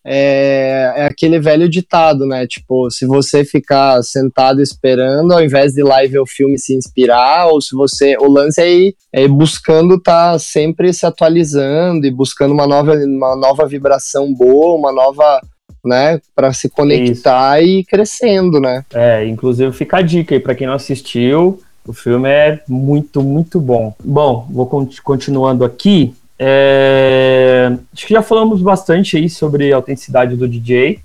é, 0.03 0.93
é, 0.95 1.05
aquele 1.05 1.39
velho 1.39 1.69
ditado, 1.69 2.25
né? 2.25 2.47
Tipo, 2.47 2.89
se 2.89 3.05
você 3.05 3.45
ficar 3.45 4.01
sentado 4.01 4.61
esperando, 4.61 5.31
ao 5.31 5.43
invés 5.43 5.73
de 5.73 5.83
lá 5.83 6.03
e 6.03 6.07
ver 6.07 6.19
o 6.19 6.25
filme 6.25 6.57
se 6.57 6.75
inspirar, 6.75 7.47
ou 7.47 7.61
se 7.61 7.75
você. 7.75 8.17
O 8.17 8.27
lance 8.27 8.59
é 8.59 8.71
ir, 8.71 8.95
é 9.13 9.23
ir 9.23 9.27
buscando 9.27 9.95
estar 9.95 10.33
tá 10.33 10.39
sempre 10.39 10.91
se 10.91 11.05
atualizando 11.05 12.05
e 12.05 12.11
buscando 12.11 12.51
uma 12.51 12.65
nova, 12.65 12.95
uma 12.95 13.35
nova 13.35 13.67
vibração 13.67 14.33
boa, 14.33 14.75
uma 14.75 14.91
nova 14.91 15.39
né, 15.83 16.21
para 16.35 16.53
se 16.53 16.69
conectar 16.69 17.59
Isso. 17.59 17.69
e 17.69 17.79
ir 17.79 17.83
crescendo, 17.85 18.59
né? 18.59 18.85
É, 18.93 19.25
inclusive 19.25 19.71
fica 19.73 19.97
a 19.97 20.01
dica 20.01 20.35
aí 20.35 20.39
para 20.39 20.55
quem 20.55 20.67
não 20.67 20.73
assistiu, 20.73 21.59
o 21.85 21.93
filme 21.93 22.29
é 22.29 22.61
muito, 22.67 23.23
muito 23.23 23.59
bom. 23.59 23.93
Bom, 24.03 24.47
vou 24.49 24.67
continuando 25.03 25.65
aqui. 25.65 26.13
É... 26.37 27.71
Acho 27.93 28.05
que 28.05 28.13
já 28.13 28.21
falamos 28.21 28.61
bastante 28.61 29.17
aí 29.17 29.29
sobre 29.29 29.73
a 29.73 29.75
autenticidade 29.75 30.35
do 30.35 30.47
DJ. 30.47 30.99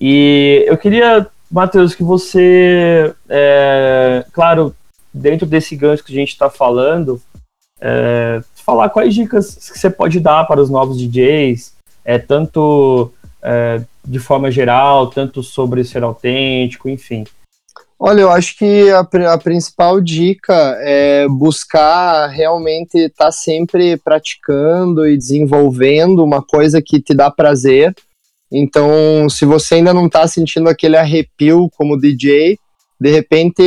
E 0.00 0.64
eu 0.66 0.76
queria, 0.78 1.26
Matheus, 1.50 1.94
que 1.94 2.02
você, 2.02 3.14
é... 3.28 4.24
claro, 4.32 4.74
dentro 5.12 5.46
desse 5.46 5.76
gancho 5.76 6.04
que 6.04 6.12
a 6.12 6.16
gente 6.16 6.30
está 6.30 6.48
falando, 6.48 7.20
é... 7.78 8.40
falar 8.54 8.88
quais 8.88 9.14
dicas 9.14 9.70
que 9.70 9.78
você 9.78 9.90
pode 9.90 10.18
dar 10.18 10.46
para 10.46 10.62
os 10.62 10.70
novos 10.70 10.98
DJs, 10.98 11.74
é, 12.04 12.18
tanto 12.18 13.12
é, 13.42 13.82
de 14.06 14.18
forma 14.18 14.50
geral, 14.50 15.08
tanto 15.08 15.42
sobre 15.42 15.84
ser 15.84 16.02
autêntico, 16.02 16.88
enfim? 16.88 17.24
Olha, 17.98 18.20
eu 18.20 18.30
acho 18.30 18.58
que 18.58 18.90
a, 18.90 19.00
a 19.32 19.38
principal 19.38 20.00
dica 20.00 20.76
é 20.80 21.26
buscar 21.28 22.26
realmente 22.28 22.98
estar 22.98 23.26
tá 23.26 23.32
sempre 23.32 23.96
praticando 23.96 25.08
e 25.08 25.16
desenvolvendo 25.16 26.22
uma 26.22 26.42
coisa 26.42 26.82
que 26.82 27.00
te 27.00 27.14
dá 27.14 27.30
prazer. 27.30 27.94
Então, 28.52 29.28
se 29.30 29.44
você 29.46 29.76
ainda 29.76 29.94
não 29.94 30.06
está 30.06 30.26
sentindo 30.28 30.68
aquele 30.68 30.96
arrepio 30.96 31.70
como 31.76 31.98
DJ, 31.98 32.58
de 33.00 33.10
repente 33.10 33.62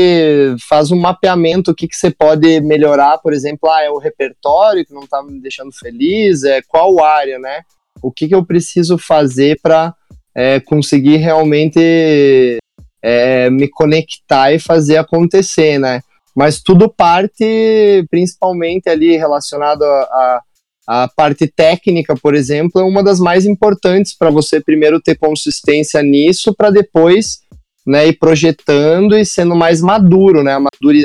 faz 0.68 0.92
um 0.92 1.00
mapeamento, 1.00 1.72
o 1.72 1.76
que, 1.76 1.88
que 1.88 1.96
você 1.96 2.12
pode 2.12 2.62
melhorar, 2.62 3.18
por 3.18 3.34
exemplo, 3.34 3.70
ah, 3.70 3.82
é 3.82 3.90
o 3.90 3.98
repertório 3.98 4.86
que 4.86 4.94
não 4.94 5.04
está 5.04 5.24
me 5.24 5.40
deixando 5.42 5.72
feliz, 5.72 6.44
é 6.44 6.62
qual 6.62 7.04
área, 7.04 7.40
né? 7.40 7.64
O 8.02 8.12
que, 8.12 8.28
que 8.28 8.36
eu 8.36 8.46
preciso 8.46 8.98
fazer 8.98 9.60
para 9.62 9.94
é, 10.40 10.58
conseguir 10.58 11.18
realmente 11.18 12.58
é, 13.04 13.50
me 13.50 13.68
conectar 13.68 14.54
e 14.54 14.58
fazer 14.58 14.96
acontecer, 14.96 15.78
né? 15.78 16.00
Mas 16.34 16.62
tudo 16.62 16.90
parte 16.90 18.08
principalmente 18.10 18.88
ali 18.88 19.18
relacionado 19.18 19.84
a, 19.84 20.42
a, 20.88 21.04
a 21.04 21.08
parte 21.10 21.46
técnica, 21.46 22.16
por 22.16 22.34
exemplo, 22.34 22.80
é 22.80 22.84
uma 22.86 23.04
das 23.04 23.20
mais 23.20 23.46
importantes 23.46 24.16
para 24.18 24.30
você 24.30 24.62
primeiro 24.62 25.02
ter 25.02 25.18
consistência 25.18 26.02
nisso, 26.02 26.56
para 26.56 26.70
depois 26.70 27.40
né, 27.86 28.08
ir 28.08 28.14
projetando 28.14 29.18
e 29.18 29.26
sendo 29.26 29.58
mais 29.58 29.82
maduro, 29.82 30.42
né? 30.42 30.58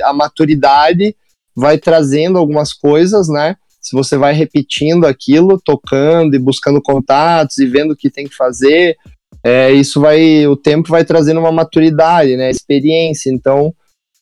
A 0.04 0.12
maturidade 0.12 1.16
vai 1.56 1.76
trazendo 1.76 2.38
algumas 2.38 2.72
coisas, 2.72 3.28
né? 3.28 3.56
Se 3.80 3.96
você 3.96 4.16
vai 4.16 4.32
repetindo 4.32 5.06
aquilo, 5.06 5.60
tocando 5.60 6.36
e 6.36 6.38
buscando 6.38 6.80
contatos 6.80 7.58
e 7.58 7.66
vendo 7.66 7.94
o 7.94 7.96
que 7.96 8.08
tem 8.08 8.28
que 8.28 8.36
fazer, 8.36 8.96
é, 9.44 9.70
isso 9.72 10.00
vai, 10.00 10.46
o 10.46 10.56
tempo 10.56 10.88
vai 10.88 11.04
trazendo 11.04 11.38
uma 11.38 11.52
maturidade, 11.52 12.34
né, 12.34 12.48
experiência, 12.48 13.30
então 13.30 13.74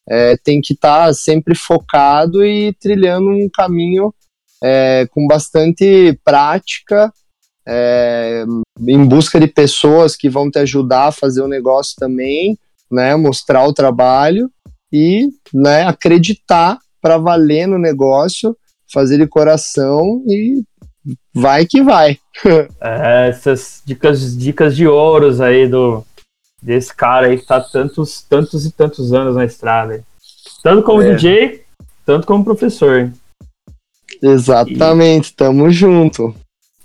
é, 0.09 0.37
tem 0.37 0.61
que 0.61 0.73
estar 0.73 1.07
tá 1.07 1.15
sempre 1.15 1.55
focado 1.55 2.45
e 2.45 2.73
trilhando 2.75 3.31
um 3.31 3.49
caminho 3.49 4.13
é, 4.63 5.07
com 5.13 5.27
bastante 5.29 6.19
prática, 6.25 7.13
é, 7.67 8.45
em 8.81 9.05
busca 9.05 9.39
de 9.39 9.47
pessoas 9.47 10.17
que 10.17 10.29
vão 10.29 10.51
te 10.51 10.59
ajudar 10.59 11.09
a 11.09 11.13
fazer 11.13 11.41
o 11.41 11.49
negócio 11.49 11.95
também, 11.97 12.59
né, 12.91 13.15
mostrar 13.15 13.65
o 13.65 13.73
trabalho 13.73 14.51
e 14.93 15.29
né, 15.55 15.85
acreditar 15.85 16.79
para 17.01 17.17
valer 17.17 17.69
no 17.69 17.79
negócio, 17.79 18.57
fazer 18.93 19.19
de 19.19 19.27
coração 19.29 20.23
e 20.27 20.65
vai 21.35 21.67
que 21.67 21.83
vai. 21.83 22.19
é, 22.81 23.29
essas 23.29 23.83
dicas, 23.85 24.37
dicas 24.37 24.77
de 24.77 24.87
ouros 24.87 25.41
aí 25.41 25.69
do 25.69 26.05
desse 26.63 26.95
cara 26.95 27.27
aí 27.27 27.39
que 27.39 27.47
tá 27.47 27.61
tantos, 27.61 28.23
tantos 28.23 28.65
e 28.65 28.71
tantos 28.71 29.13
anos 29.13 29.35
na 29.35 29.45
estrada. 29.45 30.05
Tanto 30.63 30.83
como 30.85 31.03
é. 31.03 31.15
DJ, 31.15 31.65
tanto 32.07 32.27
como 32.27 32.45
professor. 32.45 33.11
Exatamente, 34.23 35.31
e, 35.31 35.35
tamo 35.35 35.69
junto. 35.71 36.33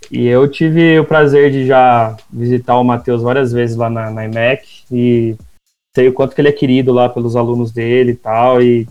E 0.09 0.25
eu 0.25 0.49
tive 0.49 0.99
o 0.99 1.05
prazer 1.05 1.51
de 1.51 1.67
já 1.67 2.17
visitar 2.31 2.77
o 2.77 2.83
Matheus 2.83 3.21
várias 3.21 3.51
vezes 3.51 3.75
lá 3.75 3.89
na, 3.89 4.09
na 4.09 4.25
IMEC 4.25 4.65
e 4.91 5.35
sei 5.95 6.07
o 6.07 6.13
quanto 6.13 6.33
que 6.33 6.41
ele 6.41 6.49
é 6.49 6.53
querido 6.53 6.91
lá 6.93 7.09
pelos 7.09 7.35
alunos 7.35 7.71
dele 7.71 8.11
e 8.11 8.15
tal, 8.15 8.61
e 8.61 8.87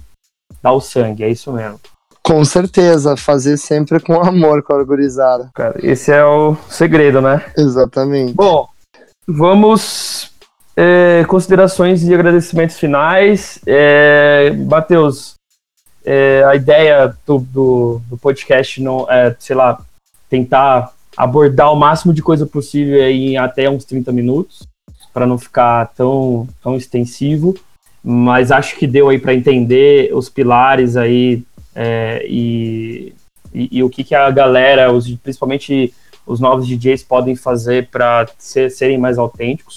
dá 0.62 0.72
o 0.72 0.80
sangue, 0.80 1.24
é 1.24 1.30
isso 1.30 1.52
mesmo. 1.52 1.80
Com 2.26 2.44
certeza, 2.44 3.16
fazer 3.16 3.56
sempre 3.56 4.00
com 4.00 4.20
amor 4.20 4.60
com 4.60 4.74
a 4.74 4.82
gurizada. 4.82 5.48
Cara, 5.54 5.78
esse 5.80 6.10
é 6.10 6.24
o 6.24 6.56
segredo, 6.68 7.20
né? 7.20 7.44
Exatamente. 7.56 8.32
Bom, 8.32 8.66
vamos 9.28 10.32
é, 10.76 11.24
considerações 11.28 12.02
e 12.02 12.12
agradecimentos 12.12 12.80
finais. 12.80 13.60
É, 13.64 14.50
Matheus, 14.50 15.34
é, 16.04 16.42
a 16.44 16.56
ideia 16.56 17.16
do, 17.24 17.38
do, 17.38 18.02
do, 18.10 18.16
podcast 18.16 18.82
não 18.82 19.08
é, 19.08 19.36
sei 19.38 19.54
lá, 19.54 19.80
tentar 20.28 20.92
abordar 21.16 21.72
o 21.72 21.76
máximo 21.76 22.12
de 22.12 22.22
coisa 22.22 22.44
possível 22.44 23.08
em 23.08 23.36
até 23.36 23.70
uns 23.70 23.84
30 23.84 24.10
minutos, 24.10 24.66
para 25.14 25.28
não 25.28 25.38
ficar 25.38 25.92
tão, 25.94 26.48
tão 26.60 26.74
extensivo. 26.74 27.54
Mas 28.02 28.50
acho 28.50 28.76
que 28.76 28.84
deu 28.84 29.10
aí 29.10 29.18
para 29.20 29.32
entender 29.32 30.12
os 30.12 30.28
pilares 30.28 30.96
aí 30.96 31.44
é, 31.78 32.26
e, 32.26 33.12
e, 33.52 33.78
e, 33.78 33.82
o 33.82 33.90
que, 33.90 34.02
que 34.02 34.14
a 34.14 34.30
galera, 34.30 34.90
os, 34.90 35.06
principalmente 35.16 35.92
os 36.26 36.40
novos 36.40 36.66
DJs, 36.66 37.02
podem 37.02 37.36
fazer 37.36 37.88
para 37.88 38.26
ser, 38.38 38.70
serem 38.70 38.96
mais 38.96 39.18
autênticos. 39.18 39.74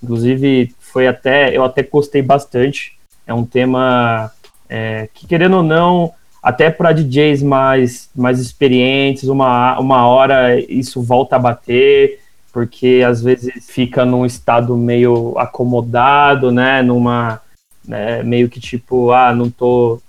Inclusive, 0.00 0.72
foi 0.78 1.08
até 1.08 1.54
eu 1.54 1.64
até 1.64 1.82
gostei 1.82 2.22
bastante. 2.22 2.96
É 3.26 3.34
um 3.34 3.44
tema 3.44 4.30
é, 4.68 5.08
que, 5.12 5.26
querendo 5.26 5.56
ou 5.56 5.62
não, 5.64 6.14
até 6.40 6.70
para 6.70 6.92
DJs 6.92 7.42
mais, 7.42 8.08
mais 8.14 8.38
experientes, 8.38 9.24
uma, 9.24 9.78
uma 9.80 10.06
hora 10.06 10.58
isso 10.58 11.02
volta 11.02 11.34
a 11.34 11.40
bater, 11.40 12.20
porque 12.52 13.04
às 13.06 13.20
vezes 13.20 13.66
fica 13.66 14.04
num 14.04 14.24
estado 14.24 14.76
meio 14.76 15.36
acomodado, 15.36 16.52
né? 16.52 16.80
Numa. 16.80 17.40
Né, 17.82 18.22
meio 18.22 18.48
que 18.48 18.60
tipo, 18.60 19.10
ah, 19.10 19.34
não 19.34 19.50
tô. 19.50 20.00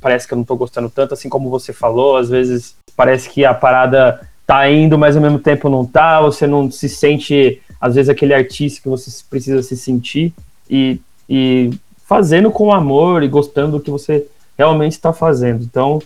Parece 0.00 0.26
que 0.26 0.34
eu 0.34 0.38
não 0.38 0.44
tô 0.44 0.56
gostando 0.56 0.90
tanto, 0.90 1.14
assim 1.14 1.28
como 1.28 1.50
você 1.50 1.72
falou, 1.72 2.16
às 2.16 2.28
vezes 2.28 2.76
parece 2.96 3.28
que 3.30 3.44
a 3.44 3.54
parada 3.54 4.20
tá 4.46 4.70
indo, 4.70 4.98
mas 4.98 5.16
ao 5.16 5.22
mesmo 5.22 5.38
tempo 5.38 5.68
não 5.68 5.84
tá, 5.84 6.20
você 6.20 6.46
não 6.46 6.70
se 6.70 6.88
sente 6.88 7.60
às 7.80 7.94
vezes 7.94 8.08
aquele 8.08 8.34
artista 8.34 8.80
que 8.82 8.88
você 8.88 9.10
precisa 9.28 9.62
se 9.62 9.76
sentir 9.76 10.32
e, 10.70 11.00
e 11.28 11.70
fazendo 12.04 12.50
com 12.50 12.72
amor 12.72 13.22
e 13.22 13.28
gostando 13.28 13.78
do 13.78 13.82
que 13.82 13.90
você 13.90 14.26
realmente 14.56 14.92
está 14.92 15.12
fazendo. 15.12 15.64
Então, 15.64 16.00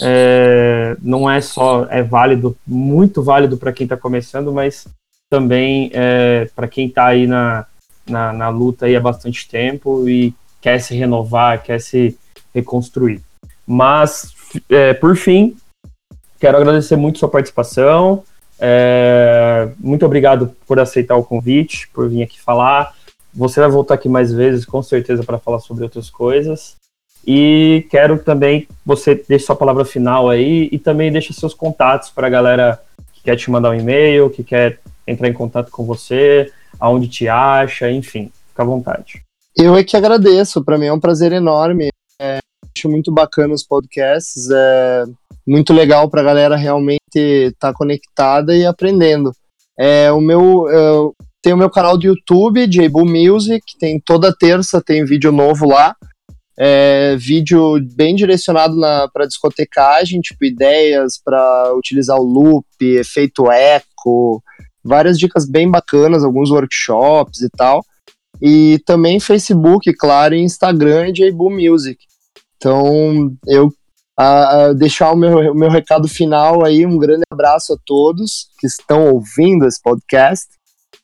é, 0.00 0.96
não 1.00 1.30
é 1.30 1.40
só 1.40 1.86
é 1.90 2.02
válido, 2.02 2.56
muito 2.66 3.22
válido 3.22 3.56
para 3.56 3.72
quem 3.72 3.84
está 3.84 3.96
começando, 3.96 4.52
mas 4.52 4.86
também 5.30 5.90
é, 5.94 6.48
para 6.54 6.68
quem 6.68 6.88
está 6.88 7.06
aí 7.06 7.26
na, 7.26 7.66
na, 8.06 8.32
na, 8.32 8.48
luta 8.48 8.86
aí 8.86 8.94
há 8.94 9.00
bastante 9.00 9.48
tempo 9.48 10.08
e 10.08 10.34
quer 10.60 10.78
se 10.78 10.94
renovar, 10.94 11.62
quer 11.62 11.80
se 11.80 12.16
reconstruir. 12.54 13.20
Mas, 13.66 14.32
é, 14.68 14.92
por 14.94 15.16
fim, 15.16 15.56
quero 16.38 16.56
agradecer 16.56 16.96
muito 16.96 17.18
sua 17.18 17.28
participação. 17.28 18.24
É, 18.58 19.68
muito 19.78 20.04
obrigado 20.06 20.54
por 20.66 20.78
aceitar 20.78 21.16
o 21.16 21.24
convite, 21.24 21.88
por 21.88 22.08
vir 22.08 22.22
aqui 22.22 22.40
falar. 22.40 22.94
Você 23.34 23.60
vai 23.60 23.70
voltar 23.70 23.94
aqui 23.94 24.08
mais 24.08 24.32
vezes, 24.32 24.64
com 24.64 24.82
certeza, 24.82 25.24
para 25.24 25.38
falar 25.38 25.58
sobre 25.58 25.84
outras 25.84 26.10
coisas. 26.10 26.76
E 27.26 27.86
quero 27.90 28.18
também 28.18 28.66
você 28.84 29.14
deixe 29.28 29.46
sua 29.46 29.56
palavra 29.56 29.84
final 29.84 30.28
aí 30.28 30.68
e 30.72 30.78
também 30.78 31.12
deixe 31.12 31.32
seus 31.32 31.54
contatos 31.54 32.10
para 32.10 32.26
a 32.26 32.30
galera 32.30 32.82
que 33.12 33.22
quer 33.22 33.36
te 33.36 33.50
mandar 33.50 33.70
um 33.70 33.74
e-mail, 33.74 34.28
que 34.28 34.42
quer 34.42 34.80
entrar 35.06 35.28
em 35.28 35.32
contato 35.32 35.70
com 35.70 35.84
você, 35.84 36.52
aonde 36.80 37.08
te 37.08 37.28
acha, 37.28 37.90
enfim, 37.90 38.30
fica 38.48 38.62
à 38.62 38.66
vontade. 38.66 39.22
Eu 39.56 39.76
é 39.76 39.84
que 39.84 39.96
agradeço, 39.96 40.64
para 40.64 40.78
mim 40.78 40.86
é 40.86 40.92
um 40.92 41.00
prazer 41.00 41.32
enorme. 41.32 41.90
É, 42.22 42.38
acho 42.76 42.88
muito 42.88 43.10
bacana 43.10 43.52
os 43.52 43.64
podcasts, 43.64 44.48
é 44.48 45.04
muito 45.44 45.72
legal 45.72 46.08
para 46.08 46.20
a 46.20 46.24
galera 46.24 46.54
realmente 46.54 47.00
estar 47.16 47.72
tá 47.72 47.74
conectada 47.74 48.56
e 48.56 48.64
aprendendo. 48.64 49.32
É, 49.76 50.12
o 50.12 50.20
meu, 50.20 50.68
eu 50.70 51.16
tenho 51.42 51.56
o 51.56 51.58
meu 51.58 51.68
canal 51.68 51.98
do 51.98 52.06
YouTube, 52.06 52.68
J-Bull 52.68 53.06
Music, 53.06 53.60
tem 53.80 54.00
toda 54.00 54.32
terça 54.32 54.80
tem 54.80 55.04
vídeo 55.04 55.32
novo 55.32 55.66
lá. 55.66 55.96
É, 56.56 57.16
vídeo 57.16 57.80
bem 57.96 58.14
direcionado 58.14 58.76
para 59.12 59.26
discotecagem, 59.26 60.20
tipo 60.20 60.44
ideias 60.44 61.20
para 61.20 61.74
utilizar 61.74 62.16
o 62.18 62.22
loop, 62.22 62.64
efeito 62.80 63.50
eco, 63.50 64.40
várias 64.84 65.18
dicas 65.18 65.44
bem 65.44 65.68
bacanas, 65.68 66.22
alguns 66.22 66.52
workshops 66.52 67.40
e 67.40 67.50
tal. 67.50 67.84
E 68.40 68.80
também 68.86 69.18
Facebook, 69.18 69.92
claro, 69.94 70.36
e 70.36 70.40
Instagram 70.40 71.08
e 71.08 71.12
J-Bull 71.12 71.50
Music. 71.50 72.11
Então, 72.62 73.34
eu 73.44 73.74
a, 74.16 74.72
deixar 74.72 75.10
o 75.10 75.16
meu, 75.16 75.50
o 75.50 75.54
meu 75.54 75.68
recado 75.68 76.06
final 76.06 76.64
aí, 76.64 76.86
um 76.86 76.96
grande 76.96 77.24
abraço 77.28 77.72
a 77.72 77.76
todos 77.84 78.50
que 78.60 78.68
estão 78.68 79.10
ouvindo 79.10 79.66
esse 79.66 79.82
podcast. 79.82 80.46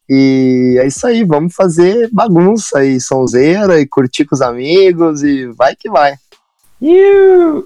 E 0.09 0.77
é 0.79 0.87
isso 0.87 1.05
aí, 1.05 1.25
vamos 1.25 1.57
fazer 1.57 2.09
bagunça 2.13 2.85
e 2.85 3.01
sonzeira 3.01 3.81
e 3.81 3.89
curtir 3.89 4.25
com 4.25 4.37
os 4.37 4.41
amigos 4.41 5.25
e 5.25 5.47
vai 5.47 5.75
que 5.75 5.91
vai. 5.91 6.15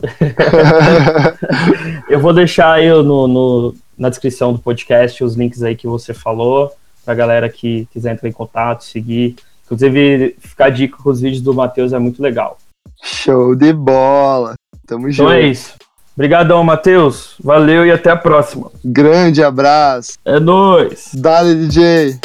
Eu 2.08 2.18
vou 2.18 2.32
deixar 2.32 2.72
aí 2.72 2.88
no, 2.88 3.28
no, 3.28 3.74
na 3.96 4.08
descrição 4.08 4.54
do 4.54 4.58
podcast 4.58 5.22
os 5.22 5.34
links 5.34 5.62
aí 5.62 5.76
que 5.76 5.86
você 5.86 6.14
falou, 6.14 6.72
pra 7.04 7.14
galera 7.14 7.46
que 7.50 7.86
quiser 7.92 8.14
entrar 8.14 8.26
em 8.26 8.32
contato, 8.32 8.84
seguir. 8.84 9.36
Inclusive, 9.66 10.34
ficar 10.38 10.70
dica 10.70 10.96
com 10.96 11.10
os 11.10 11.20
vídeos 11.20 11.42
do 11.42 11.52
Matheus 11.52 11.92
é 11.92 11.98
muito 11.98 12.22
legal. 12.22 12.56
Show 13.02 13.56
de 13.56 13.72
bola! 13.72 14.54
Tamo 14.86 15.08
então 15.08 15.12
junto. 15.12 15.32
Então 15.32 15.32
é 15.32 15.48
isso. 15.48 15.74
Obrigadão, 16.14 16.62
Matheus. 16.62 17.34
Valeu 17.42 17.84
e 17.84 17.90
até 17.90 18.10
a 18.10 18.16
próxima. 18.16 18.70
Grande 18.84 19.42
abraço. 19.42 20.12
É 20.24 20.38
nóis. 20.38 21.10
Dale, 21.12 21.54
DJ. 21.54 22.20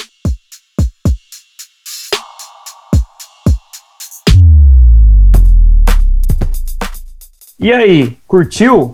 E 7.59 7.73
aí, 7.73 8.15
curtiu? 8.27 8.93